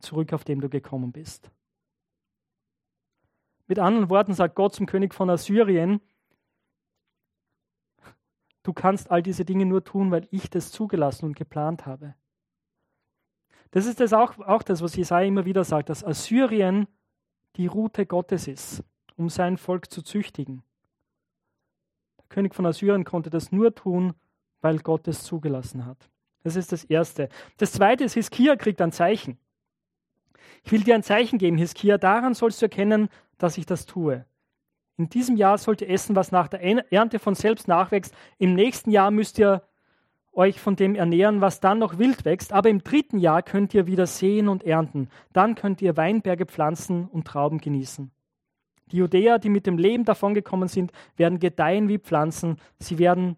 zurück, 0.00 0.34
auf 0.34 0.44
dem 0.44 0.60
du 0.60 0.68
gekommen 0.68 1.12
bist. 1.12 1.50
Mit 3.68 3.78
anderen 3.78 4.10
Worten 4.10 4.34
sagt 4.34 4.54
Gott 4.54 4.74
zum 4.74 4.84
König 4.84 5.14
von 5.14 5.30
Assyrien, 5.30 6.02
du 8.64 8.74
kannst 8.74 9.10
all 9.10 9.22
diese 9.22 9.46
Dinge 9.46 9.64
nur 9.64 9.82
tun, 9.82 10.10
weil 10.10 10.28
ich 10.30 10.50
das 10.50 10.70
zugelassen 10.72 11.24
und 11.24 11.36
geplant 11.36 11.86
habe. 11.86 12.14
Das 13.70 13.86
ist 13.86 13.98
das 13.98 14.12
auch, 14.12 14.38
auch 14.40 14.62
das, 14.62 14.82
was 14.82 14.94
Jesaja 14.94 15.26
immer 15.26 15.46
wieder 15.46 15.64
sagt, 15.64 15.88
dass 15.88 16.04
Assyrien 16.04 16.86
die 17.56 17.66
Route 17.66 18.04
Gottes 18.04 18.46
ist, 18.46 18.84
um 19.16 19.30
sein 19.30 19.56
Volk 19.56 19.90
zu 19.90 20.02
züchtigen. 20.02 20.62
König 22.32 22.54
von 22.54 22.66
Assyrien 22.66 23.04
konnte 23.04 23.30
das 23.30 23.52
nur 23.52 23.74
tun, 23.74 24.14
weil 24.60 24.78
Gott 24.78 25.06
es 25.08 25.22
zugelassen 25.22 25.86
hat. 25.86 26.10
Das 26.42 26.56
ist 26.56 26.72
das 26.72 26.84
Erste. 26.84 27.28
Das 27.58 27.72
Zweite 27.72 28.04
ist, 28.04 28.14
Hiskia 28.14 28.56
kriegt 28.56 28.80
ein 28.80 28.92
Zeichen. 28.92 29.38
Ich 30.64 30.72
will 30.72 30.82
dir 30.82 30.94
ein 30.94 31.02
Zeichen 31.02 31.38
geben, 31.38 31.58
Hiskia, 31.58 31.98
daran 31.98 32.34
sollst 32.34 32.60
du 32.60 32.66
erkennen, 32.66 33.08
dass 33.38 33.58
ich 33.58 33.66
das 33.66 33.86
tue. 33.86 34.24
In 34.96 35.08
diesem 35.08 35.36
Jahr 35.36 35.58
sollt 35.58 35.80
ihr 35.80 35.90
essen, 35.90 36.14
was 36.16 36.32
nach 36.32 36.48
der 36.48 36.62
Ernte 36.92 37.18
von 37.18 37.34
selbst 37.34 37.66
nachwächst. 37.66 38.14
Im 38.38 38.54
nächsten 38.54 38.90
Jahr 38.90 39.10
müsst 39.10 39.38
ihr 39.38 39.62
euch 40.32 40.60
von 40.60 40.76
dem 40.76 40.94
ernähren, 40.94 41.40
was 41.40 41.60
dann 41.60 41.78
noch 41.78 41.98
wild 41.98 42.24
wächst. 42.24 42.52
Aber 42.52 42.68
im 42.68 42.82
dritten 42.82 43.18
Jahr 43.18 43.42
könnt 43.42 43.74
ihr 43.74 43.86
wieder 43.86 44.06
säen 44.06 44.48
und 44.48 44.64
ernten. 44.64 45.08
Dann 45.32 45.54
könnt 45.54 45.82
ihr 45.82 45.96
Weinberge 45.96 46.46
pflanzen 46.46 47.06
und 47.08 47.26
Trauben 47.26 47.58
genießen. 47.58 48.10
Die 48.92 48.98
Judäer, 48.98 49.38
die 49.38 49.48
mit 49.48 49.66
dem 49.66 49.78
Leben 49.78 50.04
davongekommen 50.04 50.68
sind, 50.68 50.92
werden 51.16 51.38
gedeihen 51.38 51.88
wie 51.88 51.98
Pflanzen. 51.98 52.58
Sie 52.78 52.98
werden 52.98 53.36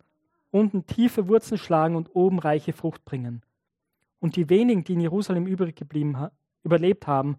unten 0.50 0.86
tiefe 0.86 1.28
Wurzeln 1.28 1.58
schlagen 1.58 1.96
und 1.96 2.14
oben 2.14 2.40
reiche 2.40 2.72
Frucht 2.72 3.04
bringen. 3.04 3.42
Und 4.18 4.36
die 4.36 4.50
wenigen, 4.50 4.84
die 4.84 4.94
in 4.94 5.00
Jerusalem 5.00 5.46
übrig 5.46 5.76
geblieben, 5.76 6.28
überlebt 6.64 7.06
haben, 7.06 7.36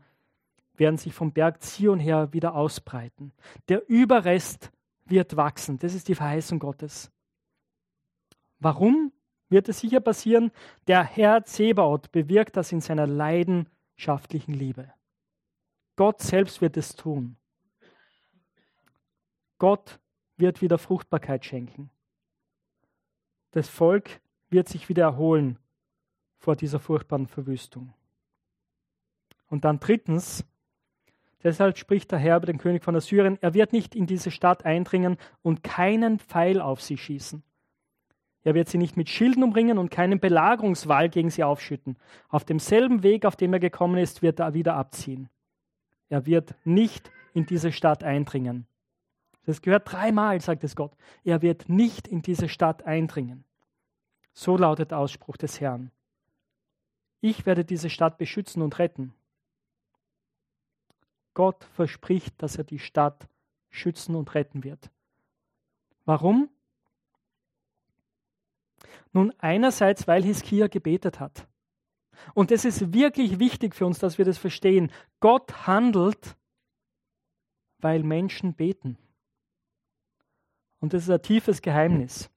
werden 0.75 0.97
sich 0.97 1.13
vom 1.13 1.34
Berg 1.34 1.62
Zion 1.62 1.99
her 1.99 2.32
wieder 2.32 2.56
ausbreiten. 2.56 3.34
Der 3.69 3.88
Überrest 3.89 4.71
wird 5.06 5.36
wachsen. 5.36 5.78
Das 5.80 5.93
ist 5.93 6.08
die 6.08 6.15
Verheißung 6.15 6.60
Gottes. 6.60 7.12
Warum 8.60 9.12
wird 9.49 9.69
es 9.69 9.80
sicher 9.80 9.99
passieren? 9.99 10.51
Der 10.88 11.04
Herr 11.04 11.43
Zebaoth 11.43 12.12
bewirkt 12.12 12.58
das 12.58 12.71
in 12.71 12.82
seiner 12.82 13.08
leidenschaftlichen 13.08 14.54
Liebe. 14.54 14.91
Gott 15.95 16.21
selbst 16.21 16.62
wird 16.62 16.78
es 16.78 16.95
tun. 16.95 17.38
Gott 19.58 20.00
wird 20.38 20.62
wieder 20.62 20.78
Fruchtbarkeit 20.78 21.46
schenken. 21.46 21.89
Das 23.52 23.70
Volk 23.70 24.22
wird 24.50 24.68
sich 24.68 24.89
wieder 24.89 25.04
erholen 25.04 25.58
vor 26.38 26.56
dieser 26.56 26.80
furchtbaren 26.80 27.28
Verwüstung. 27.28 27.94
Und 29.48 29.63
dann 29.63 29.80
drittens, 29.80 30.46
deshalb 31.44 31.78
spricht 31.78 32.12
der 32.12 32.20
Herr 32.20 32.38
über 32.38 32.48
den 32.48 32.58
König 32.58 32.84
von 32.84 32.96
Assyrien, 32.96 33.38
er 33.41 33.54
wird 33.54 33.72
nicht 33.72 33.96
in 33.96 34.08
diese 34.08 34.32
Stadt 34.32 34.65
eindringen 34.65 35.18
und 35.41 35.63
keinen 35.63 36.20
Pfeil 36.20 36.60
auf 36.60 36.82
sie 36.82 36.98
schießen. 36.98 37.44
Er 38.44 38.54
wird 38.54 38.70
sie 38.70 38.78
nicht 38.78 38.96
mit 38.96 39.10
Schilden 39.10 39.44
umbringen 39.44 39.80
und 39.80 39.89
keinen 39.89 40.20
Belagerungswall 40.20 41.10
gegen 41.10 41.32
sie 41.32 41.44
aufschütten. 41.44 41.98
Auf 42.30 42.46
demselben 42.46 43.02
Weg, 43.02 43.26
auf 43.26 43.36
dem 43.36 43.54
er 43.54 43.60
gekommen 43.60 43.98
ist, 43.98 44.22
wird 44.22 44.39
er 44.39 44.54
wieder 44.54 44.76
abziehen. 44.76 45.30
Er 46.10 46.28
wird 46.28 46.54
nicht 46.63 47.10
in 47.34 47.48
diese 47.48 47.72
Stadt 47.72 48.04
eindringen. 48.04 48.68
Das 49.45 49.62
gehört 49.62 49.91
dreimal, 49.91 50.41
sagt 50.41 50.63
es 50.63 50.75
Gott. 50.75 50.95
Er 51.23 51.41
wird 51.41 51.69
nicht 51.69 52.08
in 52.08 52.21
diese 52.21 52.49
Stadt 52.49 52.84
eindringen. 52.84 53.45
So 54.34 54.58
lautet 54.58 54.91
der 54.91 54.99
Ausspruch 54.99 55.38
des 55.38 55.62
Herrn. 55.62 55.91
Ich 57.21 57.45
werde 57.45 57.63
diese 57.63 57.89
Stadt 57.89 58.17
beschützen 58.17 58.62
und 58.62 58.77
retten. 58.79 59.13
Gott 61.34 61.63
verspricht, 61.73 62.41
dass 62.41 62.55
er 62.58 62.63
die 62.63 62.79
Stadt 62.79 63.27
schützen 63.69 64.15
und 64.15 64.34
retten 64.34 64.63
wird. 64.63 64.89
Warum? 66.05 66.49
Nun, 69.12 69.34
einerseits, 69.38 70.08
weil 70.08 70.23
Hiskia 70.23 70.67
gebetet 70.67 71.19
hat. 71.19 71.47
Und 72.34 72.51
es 72.51 72.65
ist 72.65 72.93
wirklich 72.93 73.39
wichtig 73.39 73.75
für 73.75 73.86
uns, 73.86 73.99
dass 73.99 74.17
wir 74.17 74.25
das 74.25 74.38
verstehen. 74.38 74.91
Gott 75.19 75.67
handelt, 75.67 76.36
weil 77.79 78.03
Menschen 78.03 78.53
beten. 78.53 78.97
Und 80.86 80.93
das 80.93 81.02
ist 81.02 81.10
ein 81.10 81.19
tiefes 81.24 81.63
Geheimnis. 81.63 82.30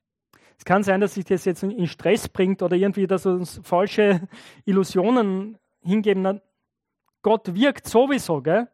Es 0.57 0.65
kann 0.65 0.83
sein, 0.83 1.03
dass 1.03 1.13
sich 1.13 1.27
das 1.27 1.45
jetzt 1.45 1.63
in 1.63 1.87
Stress 1.87 2.31
bringt 2.31 2.63
oder 2.63 2.77
irgendwie, 2.77 3.07
dass 3.07 3.27
uns 3.27 3.61
falsche 3.63 4.27
Illusionen 4.65 5.59
hingeben. 5.83 6.41
Gott 7.21 7.55
wirkt 7.55 7.87
sowieso, 7.87 8.41
gell? 8.41 8.67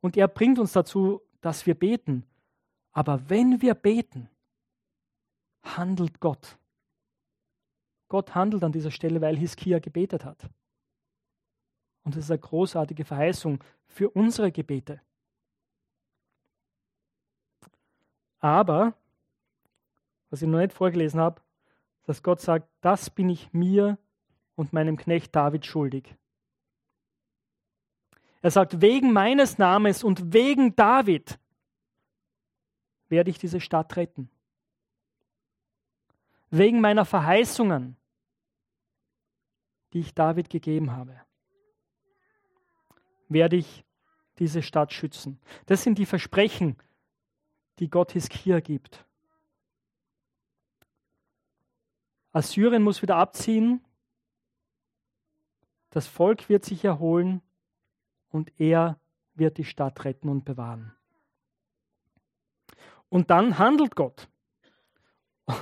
Und 0.00 0.16
er 0.16 0.28
bringt 0.28 0.58
uns 0.58 0.72
dazu, 0.72 1.20
dass 1.42 1.66
wir 1.66 1.74
beten. 1.74 2.24
Aber 2.92 3.28
wenn 3.28 3.60
wir 3.60 3.74
beten, 3.74 4.30
handelt 5.62 6.18
Gott. 6.18 6.56
Gott 8.08 8.34
handelt 8.34 8.64
an 8.64 8.72
dieser 8.72 8.90
Stelle, 8.90 9.20
weil 9.20 9.36
Hiskia 9.36 9.78
gebetet 9.78 10.24
hat. 10.24 10.48
Und 12.02 12.16
das 12.16 12.24
ist 12.24 12.30
eine 12.30 12.40
großartige 12.40 13.04
Verheißung 13.04 13.62
für 13.88 14.08
unsere 14.08 14.50
Gebete. 14.50 15.02
Aber, 18.42 18.94
was 20.32 20.42
ich 20.42 20.48
noch 20.48 20.58
nicht 20.58 20.72
vorgelesen 20.72 21.20
habe, 21.20 21.40
dass 22.04 22.22
Gott 22.22 22.40
sagt, 22.40 22.68
das 22.80 23.10
bin 23.10 23.28
ich 23.28 23.52
mir 23.52 23.98
und 24.56 24.72
meinem 24.72 24.96
Knecht 24.96 25.36
David 25.36 25.64
schuldig. 25.66 26.16
Er 28.40 28.50
sagt, 28.50 28.80
wegen 28.80 29.12
meines 29.12 29.58
Namens 29.58 30.02
und 30.02 30.32
wegen 30.32 30.74
David 30.74 31.38
werde 33.08 33.30
ich 33.30 33.38
diese 33.38 33.60
Stadt 33.60 33.94
retten. 33.96 34.28
Wegen 36.50 36.80
meiner 36.80 37.04
Verheißungen 37.04 37.96
die 39.92 40.00
ich 40.00 40.14
David 40.14 40.48
gegeben 40.50 40.92
habe, 40.92 41.20
werde 43.28 43.56
ich 43.56 43.84
diese 44.38 44.62
Stadt 44.62 44.92
schützen. 44.92 45.38
Das 45.66 45.82
sind 45.82 45.98
die 45.98 46.06
Versprechen, 46.06 46.76
die 47.78 47.90
Gott 47.90 48.12
Hiskia 48.12 48.60
gibt. 48.60 49.04
Assyrien 52.32 52.82
muss 52.82 53.02
wieder 53.02 53.16
abziehen, 53.16 53.84
das 55.90 56.06
Volk 56.06 56.48
wird 56.48 56.64
sich 56.64 56.84
erholen 56.84 57.42
und 58.30 58.52
er 58.58 58.98
wird 59.34 59.58
die 59.58 59.64
Stadt 59.64 60.04
retten 60.04 60.28
und 60.28 60.44
bewahren. 60.44 60.94
Und 63.10 63.30
dann 63.30 63.58
handelt 63.58 63.94
Gott. 63.94 64.28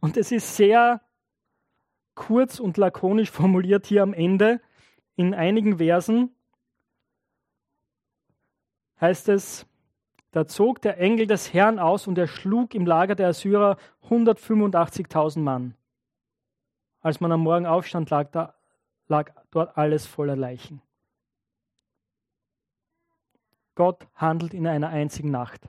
Und 0.00 0.18
es 0.18 0.30
ist 0.30 0.56
sehr 0.56 1.00
kurz 2.14 2.60
und 2.60 2.76
lakonisch 2.76 3.30
formuliert 3.30 3.86
hier 3.86 4.02
am 4.02 4.12
Ende 4.12 4.60
in 5.16 5.34
einigen 5.34 5.78
Versen 5.78 6.34
heißt 9.00 9.28
es, 9.28 9.66
da 10.30 10.46
zog 10.46 10.82
der 10.82 10.98
Engel 10.98 11.26
des 11.26 11.54
Herrn 11.54 11.78
aus 11.78 12.06
und 12.06 12.18
er 12.18 12.26
schlug 12.26 12.74
im 12.74 12.86
Lager 12.86 13.14
der 13.14 13.28
Assyrer 13.28 13.78
185.000 14.08 15.40
Mann. 15.40 15.74
Als 17.00 17.20
man 17.20 17.32
am 17.32 17.40
Morgen 17.40 17.66
aufstand, 17.66 18.10
lag, 18.10 18.30
da, 18.30 18.54
lag 19.06 19.32
dort 19.50 19.76
alles 19.76 20.06
voller 20.06 20.36
Leichen. 20.36 20.82
Gott 23.74 24.08
handelt 24.14 24.54
in 24.54 24.66
einer 24.66 24.88
einzigen 24.88 25.30
Nacht. 25.30 25.68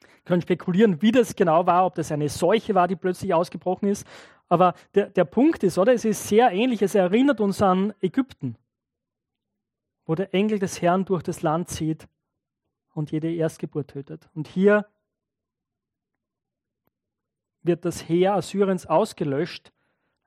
Wir 0.00 0.24
können 0.24 0.42
spekulieren, 0.42 1.00
wie 1.02 1.12
das 1.12 1.36
genau 1.36 1.66
war, 1.66 1.86
ob 1.86 1.94
das 1.94 2.10
eine 2.10 2.28
Seuche 2.28 2.74
war, 2.74 2.88
die 2.88 2.96
plötzlich 2.96 3.32
ausgebrochen 3.32 3.88
ist. 3.88 4.06
Aber 4.48 4.74
der, 4.94 5.08
der 5.08 5.24
Punkt 5.24 5.62
ist, 5.62 5.78
oder? 5.78 5.92
Es 5.92 6.04
ist 6.04 6.26
sehr 6.26 6.50
ähnlich. 6.50 6.82
Es 6.82 6.96
erinnert 6.96 7.40
uns 7.40 7.62
an 7.62 7.94
Ägypten, 8.00 8.56
wo 10.04 10.16
der 10.16 10.34
Engel 10.34 10.58
des 10.58 10.82
Herrn 10.82 11.04
durch 11.04 11.22
das 11.22 11.42
Land 11.42 11.68
zieht 11.68 12.08
und 12.92 13.12
jede 13.12 13.32
Erstgeburt 13.32 13.88
tötet. 13.88 14.28
Und 14.34 14.48
hier 14.48 14.86
wird 17.62 17.84
das 17.84 18.08
Heer 18.08 18.34
Assyriens 18.34 18.86
ausgelöscht, 18.86 19.72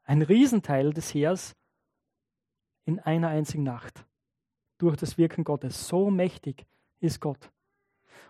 ein 0.03 0.21
Riesenteil 0.21 0.93
des 0.93 1.13
Heers, 1.13 1.55
in 2.85 2.99
einer 2.99 3.29
einzigen 3.29 3.63
Nacht 3.63 4.05
durch 4.77 4.97
das 4.97 5.17
Wirken 5.17 5.43
Gottes. 5.43 5.87
So 5.87 6.09
mächtig 6.09 6.65
ist 6.99 7.19
Gott. 7.19 7.49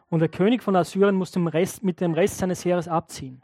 Und 0.09 0.19
der 0.19 0.29
König 0.29 0.61
von 0.61 0.75
Assyrien 0.75 1.15
muss 1.15 1.31
dem 1.31 1.47
Rest, 1.47 1.83
mit 1.83 1.99
dem 1.99 2.13
Rest 2.13 2.37
seines 2.37 2.63
Heeres 2.63 2.87
abziehen. 2.87 3.41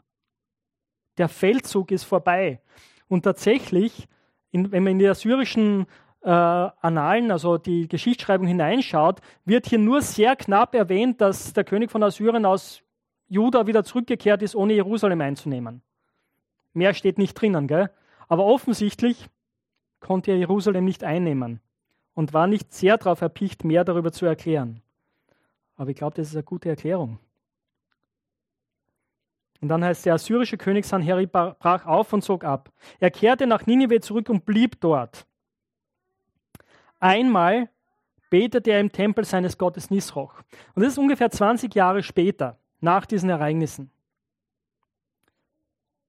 Der 1.18 1.28
Feldzug 1.28 1.90
ist 1.90 2.04
vorbei. 2.04 2.60
Und 3.08 3.22
tatsächlich, 3.22 4.06
in, 4.52 4.70
wenn 4.70 4.84
man 4.84 4.92
in 4.92 4.98
die 5.00 5.08
assyrischen 5.08 5.86
äh, 6.22 6.30
Annalen, 6.30 7.32
also 7.32 7.58
die 7.58 7.88
Geschichtsschreibung 7.88 8.46
hineinschaut, 8.46 9.20
wird 9.44 9.66
hier 9.66 9.78
nur 9.78 10.02
sehr 10.02 10.36
knapp 10.36 10.74
erwähnt, 10.74 11.20
dass 11.20 11.52
der 11.52 11.64
König 11.64 11.90
von 11.90 12.02
Assyrien 12.02 12.44
aus 12.44 12.82
Juda 13.30 13.66
wieder 13.66 13.84
zurückgekehrt 13.84 14.42
ist, 14.42 14.54
ohne 14.54 14.74
Jerusalem 14.74 15.20
einzunehmen. 15.22 15.82
Mehr 16.74 16.92
steht 16.92 17.16
nicht 17.16 17.34
drinnen, 17.34 17.66
gell? 17.66 17.90
Aber 18.28 18.44
offensichtlich 18.44 19.30
konnte 20.00 20.32
er 20.32 20.36
Jerusalem 20.36 20.84
nicht 20.84 21.04
einnehmen 21.04 21.60
und 22.14 22.34
war 22.34 22.46
nicht 22.46 22.72
sehr 22.72 22.98
darauf 22.98 23.20
erpicht, 23.20 23.64
mehr 23.64 23.84
darüber 23.84 24.12
zu 24.12 24.26
erklären. 24.26 24.82
Aber 25.76 25.90
ich 25.90 25.96
glaube, 25.96 26.16
das 26.16 26.28
ist 26.28 26.34
eine 26.34 26.42
gute 26.42 26.68
Erklärung. 26.68 27.18
Und 29.60 29.68
dann 29.68 29.84
heißt 29.84 30.06
der 30.06 30.14
assyrische 30.14 30.56
König 30.56 30.84
Sanherib 30.86 31.32
brach 31.32 31.86
auf 31.86 32.12
und 32.12 32.22
zog 32.22 32.44
ab. 32.44 32.72
Er 32.98 33.10
kehrte 33.10 33.46
nach 33.46 33.66
Ninive 33.66 34.00
zurück 34.00 34.28
und 34.28 34.44
blieb 34.44 34.80
dort. 34.80 35.26
Einmal 36.98 37.68
betete 38.30 38.70
er 38.70 38.80
im 38.80 38.92
Tempel 38.92 39.24
seines 39.24 39.58
Gottes 39.58 39.90
Nisroch. 39.90 40.42
Und 40.74 40.82
das 40.82 40.92
ist 40.92 40.98
ungefähr 40.98 41.30
20 41.30 41.74
Jahre 41.74 42.02
später, 42.02 42.58
nach 42.80 43.06
diesen 43.06 43.30
Ereignissen. 43.30 43.90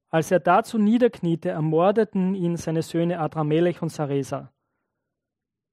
Als 0.09 0.30
er 0.30 0.39
dazu 0.39 0.78
niederkniete, 0.78 1.49
ermordeten 1.49 2.36
ihn 2.36 2.57
seine 2.57 2.82
Söhne 2.82 3.19
Adramelech 3.19 3.82
und 3.82 3.89
Saresa. 3.89 4.51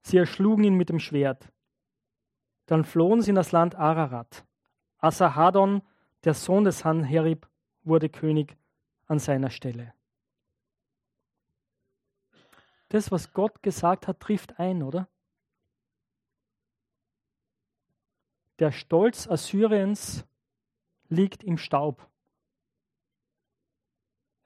Sie 0.03 0.17
erschlugen 0.17 0.65
ihn 0.65 0.75
mit 0.75 0.89
dem 0.89 1.01
Schwert. 1.01 1.51
Dann 2.67 2.85
flohen 2.85 3.21
sie 3.21 3.31
in 3.31 3.37
das 3.37 3.51
Land 3.51 3.75
Ararat. 3.75 4.45
Asahadon, 4.99 5.83
der 6.25 6.35
Sohn 6.35 6.65
des 6.65 6.85
Hanherib, 6.85 7.49
wurde 7.83 8.09
König 8.09 8.57
an 9.07 9.19
seiner 9.19 9.51
Stelle. 9.51 9.93
Das, 12.91 13.11
was 13.11 13.33
Gott 13.33 13.63
gesagt 13.63 14.07
hat, 14.07 14.21
trifft 14.21 14.59
ein, 14.59 14.83
oder? 14.83 15.09
Der 18.59 18.73
Stolz 18.73 19.29
Assyriens 19.29 20.25
liegt 21.09 21.43
im 21.43 21.59
Staub 21.59 22.09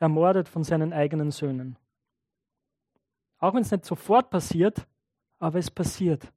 ermordet 0.02 0.48
von 0.48 0.64
seinen 0.64 0.92
eigenen 0.92 1.30
Söhnen. 1.30 1.76
Auch 3.38 3.54
wenn 3.54 3.62
es 3.62 3.70
nicht 3.70 3.84
sofort 3.84 4.30
passiert, 4.30 4.86
aber 5.38 5.60
es 5.60 5.70
passiert. 5.70 6.32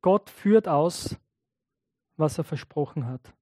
Gott 0.00 0.30
führt 0.30 0.68
aus, 0.68 1.16
was 2.16 2.38
er 2.38 2.44
versprochen 2.44 3.06
hat. 3.06 3.34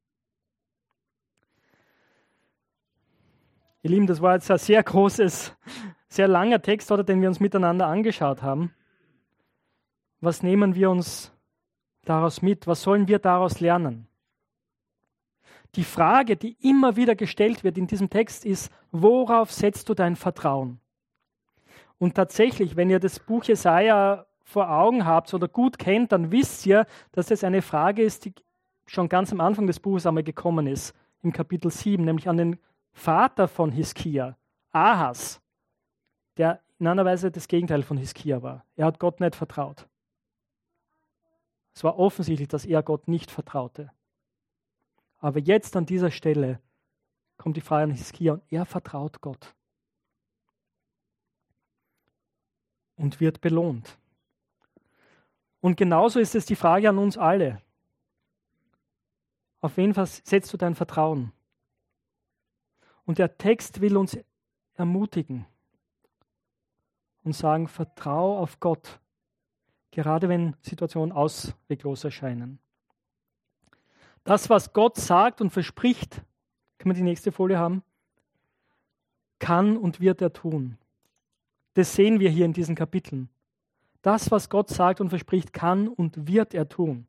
Ihr 3.82 3.90
Lieben, 3.90 4.06
das 4.06 4.20
war 4.20 4.34
jetzt 4.34 4.50
ein 4.50 4.58
sehr 4.58 4.82
großes, 4.82 5.56
sehr 6.08 6.28
langer 6.28 6.60
Text, 6.60 6.90
oder, 6.92 7.04
den 7.04 7.20
wir 7.22 7.28
uns 7.28 7.40
miteinander 7.40 7.86
angeschaut 7.86 8.42
haben. 8.42 8.74
Was 10.20 10.42
nehmen 10.42 10.74
wir 10.74 10.90
uns 10.90 11.32
daraus 12.02 12.42
mit? 12.42 12.66
Was 12.66 12.82
sollen 12.82 13.08
wir 13.08 13.20
daraus 13.20 13.60
lernen? 13.60 14.09
Die 15.76 15.84
Frage, 15.84 16.36
die 16.36 16.56
immer 16.60 16.96
wieder 16.96 17.14
gestellt 17.14 17.62
wird 17.62 17.78
in 17.78 17.86
diesem 17.86 18.10
Text, 18.10 18.44
ist, 18.44 18.72
worauf 18.90 19.52
setzt 19.52 19.88
du 19.88 19.94
dein 19.94 20.16
Vertrauen? 20.16 20.80
Und 21.98 22.14
tatsächlich, 22.14 22.76
wenn 22.76 22.90
ihr 22.90 22.98
das 22.98 23.20
Buch 23.20 23.44
Jesaja 23.44 24.26
vor 24.42 24.70
Augen 24.70 25.06
habt 25.06 25.32
oder 25.32 25.46
gut 25.46 25.78
kennt, 25.78 26.12
dann 26.12 26.32
wisst 26.32 26.66
ihr, 26.66 26.86
dass 27.12 27.30
es 27.30 27.44
eine 27.44 27.62
Frage 27.62 28.02
ist, 28.02 28.24
die 28.24 28.34
schon 28.86 29.08
ganz 29.08 29.32
am 29.32 29.40
Anfang 29.40 29.66
des 29.66 29.78
Buches 29.78 30.06
einmal 30.06 30.24
gekommen 30.24 30.66
ist, 30.66 30.94
im 31.22 31.32
Kapitel 31.32 31.70
7, 31.70 32.04
nämlich 32.04 32.28
an 32.28 32.36
den 32.36 32.58
Vater 32.92 33.46
von 33.46 33.70
Hiskia, 33.70 34.36
Ahas, 34.72 35.40
der 36.36 36.60
in 36.78 36.86
einer 36.86 37.04
Weise 37.04 37.30
das 37.30 37.46
Gegenteil 37.46 37.82
von 37.82 37.96
Hiskia 37.96 38.42
war. 38.42 38.64
Er 38.74 38.86
hat 38.86 38.98
Gott 38.98 39.20
nicht 39.20 39.36
vertraut. 39.36 39.86
Es 41.74 41.84
war 41.84 41.98
offensichtlich, 41.98 42.48
dass 42.48 42.64
er 42.64 42.82
Gott 42.82 43.06
nicht 43.06 43.30
vertraute. 43.30 43.92
Aber 45.20 45.38
jetzt 45.38 45.76
an 45.76 45.86
dieser 45.86 46.10
Stelle 46.10 46.60
kommt 47.36 47.56
die 47.56 47.60
Frage 47.60 47.84
an 47.84 47.90
Hiskia 47.92 48.34
und 48.34 48.42
er 48.50 48.64
vertraut 48.64 49.20
Gott 49.20 49.54
und 52.96 53.20
wird 53.20 53.40
belohnt. 53.40 53.98
Und 55.60 55.76
genauso 55.76 56.20
ist 56.20 56.34
es 56.34 56.46
die 56.46 56.56
Frage 56.56 56.88
an 56.88 56.98
uns 56.98 57.18
alle. 57.18 57.60
Auf 59.60 59.76
wen 59.76 59.92
setzt 59.92 60.52
du 60.52 60.56
dein 60.56 60.74
Vertrauen? 60.74 61.32
Und 63.04 63.18
der 63.18 63.36
Text 63.36 63.80
will 63.82 63.96
uns 63.96 64.18
ermutigen 64.74 65.44
und 67.24 67.34
sagen, 67.34 67.68
vertrau 67.68 68.38
auf 68.38 68.58
Gott, 68.60 69.00
gerade 69.90 70.30
wenn 70.30 70.56
Situationen 70.62 71.12
ausweglos 71.12 72.04
erscheinen. 72.04 72.58
Das, 74.24 74.50
was 74.50 74.72
Gott 74.72 74.96
sagt 74.96 75.40
und 75.40 75.50
verspricht, 75.50 76.22
können 76.78 76.94
wir 76.94 76.98
die 76.98 77.02
nächste 77.02 77.32
Folie 77.32 77.58
haben, 77.58 77.82
kann 79.38 79.76
und 79.76 80.00
wird 80.00 80.20
er 80.20 80.32
tun. 80.32 80.78
Das 81.74 81.94
sehen 81.94 82.20
wir 82.20 82.30
hier 82.30 82.44
in 82.44 82.52
diesen 82.52 82.74
Kapiteln. 82.74 83.28
Das, 84.02 84.30
was 84.30 84.48
Gott 84.48 84.68
sagt 84.70 85.00
und 85.00 85.10
verspricht, 85.10 85.52
kann 85.52 85.88
und 85.88 86.26
wird 86.26 86.54
er 86.54 86.68
tun. 86.68 87.06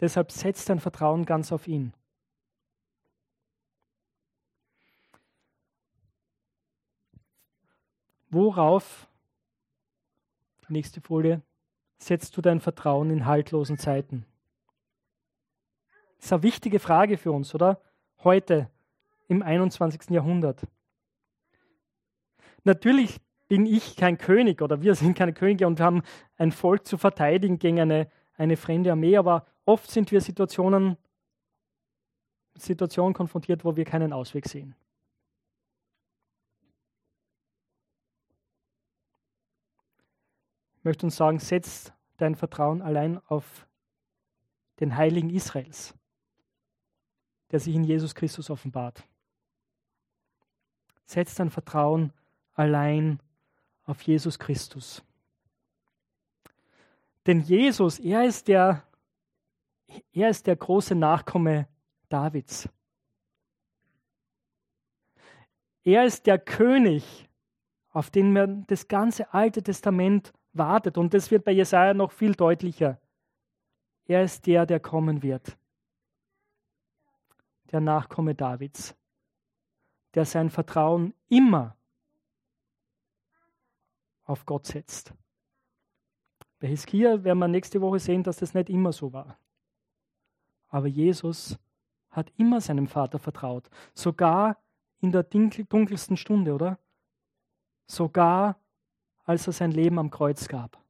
Deshalb 0.00 0.32
setzt 0.32 0.68
dein 0.68 0.80
Vertrauen 0.80 1.24
ganz 1.24 1.52
auf 1.52 1.66
ihn. 1.66 1.92
Worauf, 8.30 9.08
die 10.68 10.72
nächste 10.72 11.00
Folie, 11.00 11.40
setzt 11.98 12.36
du 12.36 12.42
dein 12.42 12.60
Vertrauen 12.60 13.10
in 13.10 13.26
haltlosen 13.26 13.78
Zeiten? 13.78 14.26
Das 16.24 16.28
ist 16.28 16.32
eine 16.32 16.42
wichtige 16.42 16.80
Frage 16.80 17.18
für 17.18 17.32
uns, 17.32 17.54
oder? 17.54 17.82
Heute 18.22 18.70
im 19.28 19.42
21. 19.42 20.08
Jahrhundert. 20.08 20.66
Natürlich 22.62 23.20
bin 23.46 23.66
ich 23.66 23.94
kein 23.94 24.16
König 24.16 24.62
oder 24.62 24.80
wir 24.80 24.94
sind 24.94 25.18
keine 25.18 25.34
Könige 25.34 25.66
und 25.66 25.80
haben 25.80 26.02
ein 26.38 26.50
Volk 26.50 26.86
zu 26.86 26.96
verteidigen 26.96 27.58
gegen 27.58 27.78
eine, 27.78 28.10
eine 28.38 28.56
fremde 28.56 28.90
Armee, 28.90 29.18
aber 29.18 29.44
oft 29.66 29.90
sind 29.90 30.12
wir 30.12 30.22
Situationen, 30.22 30.96
Situationen 32.54 33.12
konfrontiert, 33.12 33.62
wo 33.62 33.76
wir 33.76 33.84
keinen 33.84 34.14
Ausweg 34.14 34.48
sehen. 34.48 34.74
Ich 40.78 40.84
möchte 40.84 41.04
uns 41.04 41.16
sagen, 41.16 41.38
setz 41.38 41.92
dein 42.16 42.34
Vertrauen 42.34 42.80
allein 42.80 43.20
auf 43.26 43.68
den 44.80 44.96
Heiligen 44.96 45.28
Israels 45.28 45.94
der 47.54 47.60
sich 47.60 47.76
in 47.76 47.84
Jesus 47.84 48.16
Christus 48.16 48.50
offenbart. 48.50 49.04
Setz 51.06 51.36
dein 51.36 51.50
Vertrauen 51.50 52.12
allein 52.54 53.20
auf 53.84 54.02
Jesus 54.02 54.40
Christus. 54.40 55.04
Denn 57.28 57.38
Jesus, 57.42 58.00
er 58.00 58.24
ist 58.24 58.48
der, 58.48 58.82
er 60.12 60.30
ist 60.30 60.48
der 60.48 60.56
große 60.56 60.96
Nachkomme 60.96 61.68
Davids. 62.08 62.68
Er 65.84 66.06
ist 66.06 66.26
der 66.26 66.40
König, 66.40 67.28
auf 67.92 68.10
den 68.10 68.32
man 68.32 68.66
das 68.66 68.88
ganze 68.88 69.32
Alte 69.32 69.62
Testament 69.62 70.32
wartet. 70.54 70.98
Und 70.98 71.14
das 71.14 71.30
wird 71.30 71.44
bei 71.44 71.52
Jesaja 71.52 71.94
noch 71.94 72.10
viel 72.10 72.34
deutlicher. 72.34 72.98
Er 74.06 74.24
ist 74.24 74.44
der, 74.44 74.66
der 74.66 74.80
kommen 74.80 75.22
wird 75.22 75.56
der 77.70 77.80
Nachkomme 77.80 78.34
Davids, 78.34 78.94
der 80.14 80.24
sein 80.24 80.50
Vertrauen 80.50 81.14
immer 81.28 81.76
auf 84.24 84.46
Gott 84.46 84.66
setzt. 84.66 85.12
Bei 86.60 86.68
Hiskia 86.68 87.24
werden 87.24 87.38
wir 87.38 87.48
nächste 87.48 87.80
Woche 87.80 87.98
sehen, 87.98 88.22
dass 88.22 88.38
das 88.38 88.54
nicht 88.54 88.70
immer 88.70 88.92
so 88.92 89.12
war. 89.12 89.38
Aber 90.68 90.86
Jesus 90.86 91.58
hat 92.10 92.32
immer 92.36 92.60
seinem 92.60 92.86
Vater 92.86 93.18
vertraut, 93.18 93.68
sogar 93.92 94.56
in 95.00 95.12
der 95.12 95.24
dunkelsten 95.24 96.16
Stunde, 96.16 96.54
oder? 96.54 96.78
Sogar 97.86 98.58
als 99.24 99.46
er 99.46 99.52
sein 99.52 99.72
Leben 99.72 99.98
am 99.98 100.10
Kreuz 100.10 100.48
gab. 100.48 100.82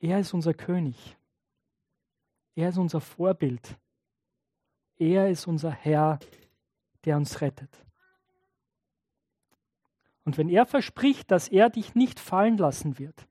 Er 0.00 0.20
ist 0.20 0.32
unser 0.32 0.54
König. 0.54 1.17
Er 2.58 2.70
ist 2.70 2.78
unser 2.78 3.00
Vorbild. 3.00 3.78
Er 4.96 5.30
ist 5.30 5.46
unser 5.46 5.70
Herr, 5.70 6.18
der 7.04 7.16
uns 7.16 7.40
rettet. 7.40 7.86
Und 10.24 10.38
wenn 10.38 10.48
er 10.48 10.66
verspricht, 10.66 11.30
dass 11.30 11.46
er 11.46 11.70
dich 11.70 11.94
nicht 11.94 12.18
fallen 12.18 12.58
lassen 12.58 12.98
wird, 12.98 13.28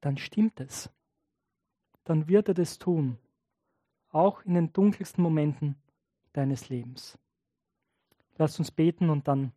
dann 0.00 0.16
stimmt 0.16 0.58
es. 0.58 0.88
Dann 2.04 2.28
wird 2.28 2.48
er 2.48 2.54
das 2.54 2.78
tun, 2.78 3.18
auch 4.08 4.40
in 4.46 4.54
den 4.54 4.72
dunkelsten 4.72 5.22
Momenten 5.22 5.76
deines 6.32 6.70
Lebens. 6.70 7.18
Lass 8.38 8.58
uns 8.58 8.70
beten 8.70 9.10
und 9.10 9.28
dann 9.28 9.52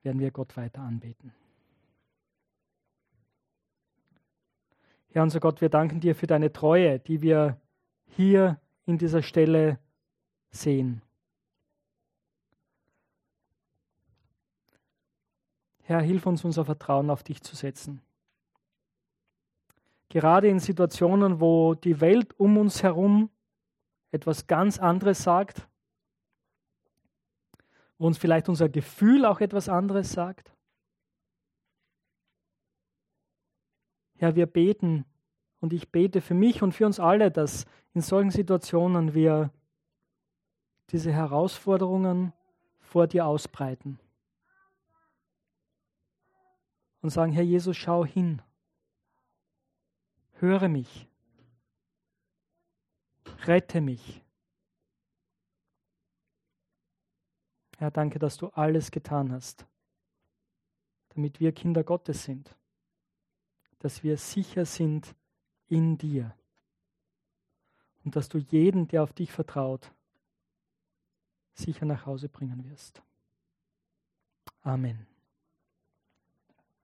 werden 0.00 0.20
wir 0.20 0.30
Gott 0.30 0.56
weiter 0.56 0.80
anbeten. 0.80 1.34
Herr 5.12 5.24
unser 5.24 5.40
Gott, 5.40 5.60
wir 5.60 5.68
danken 5.68 6.00
dir 6.00 6.14
für 6.14 6.28
deine 6.28 6.52
Treue, 6.52 7.00
die 7.00 7.20
wir 7.20 7.60
hier 8.06 8.60
in 8.86 8.96
dieser 8.96 9.22
Stelle 9.22 9.78
sehen. 10.50 11.02
Herr, 15.82 16.00
hilf 16.00 16.26
uns, 16.26 16.44
unser 16.44 16.64
Vertrauen 16.64 17.10
auf 17.10 17.24
dich 17.24 17.42
zu 17.42 17.56
setzen. 17.56 18.00
Gerade 20.08 20.48
in 20.48 20.60
Situationen, 20.60 21.40
wo 21.40 21.74
die 21.74 22.00
Welt 22.00 22.38
um 22.38 22.56
uns 22.56 22.84
herum 22.84 23.30
etwas 24.12 24.46
ganz 24.46 24.78
anderes 24.78 25.22
sagt, 25.22 25.68
wo 27.98 28.06
uns 28.06 28.18
vielleicht 28.18 28.48
unser 28.48 28.68
Gefühl 28.68 29.24
auch 29.24 29.40
etwas 29.40 29.68
anderes 29.68 30.12
sagt. 30.12 30.52
Herr, 34.20 34.36
wir 34.36 34.44
beten. 34.44 35.06
Und 35.60 35.72
ich 35.72 35.90
bete 35.90 36.20
für 36.20 36.34
mich 36.34 36.62
und 36.62 36.72
für 36.72 36.84
uns 36.84 37.00
alle, 37.00 37.30
dass 37.30 37.64
in 37.94 38.02
solchen 38.02 38.30
Situationen 38.30 39.14
wir 39.14 39.50
diese 40.90 41.10
Herausforderungen 41.10 42.34
vor 42.80 43.06
dir 43.06 43.24
ausbreiten. 43.24 43.98
Und 47.00 47.08
sagen, 47.08 47.32
Herr 47.32 47.42
Jesus, 47.42 47.78
schau 47.78 48.04
hin, 48.04 48.42
höre 50.32 50.68
mich, 50.68 51.08
rette 53.46 53.80
mich. 53.80 54.22
Herr, 57.78 57.90
danke, 57.90 58.18
dass 58.18 58.36
du 58.36 58.48
alles 58.48 58.90
getan 58.90 59.32
hast, 59.32 59.64
damit 61.14 61.40
wir 61.40 61.52
Kinder 61.52 61.84
Gottes 61.84 62.24
sind, 62.24 62.54
dass 63.80 64.04
wir 64.04 64.16
sicher 64.16 64.64
sind 64.64 65.14
in 65.66 65.98
dir 65.98 66.34
und 68.04 68.16
dass 68.16 68.28
du 68.28 68.38
jeden, 68.38 68.88
der 68.88 69.02
auf 69.02 69.12
dich 69.12 69.32
vertraut, 69.32 69.92
sicher 71.52 71.84
nach 71.84 72.06
Hause 72.06 72.28
bringen 72.28 72.64
wirst. 72.70 73.02
Amen. 74.62 75.09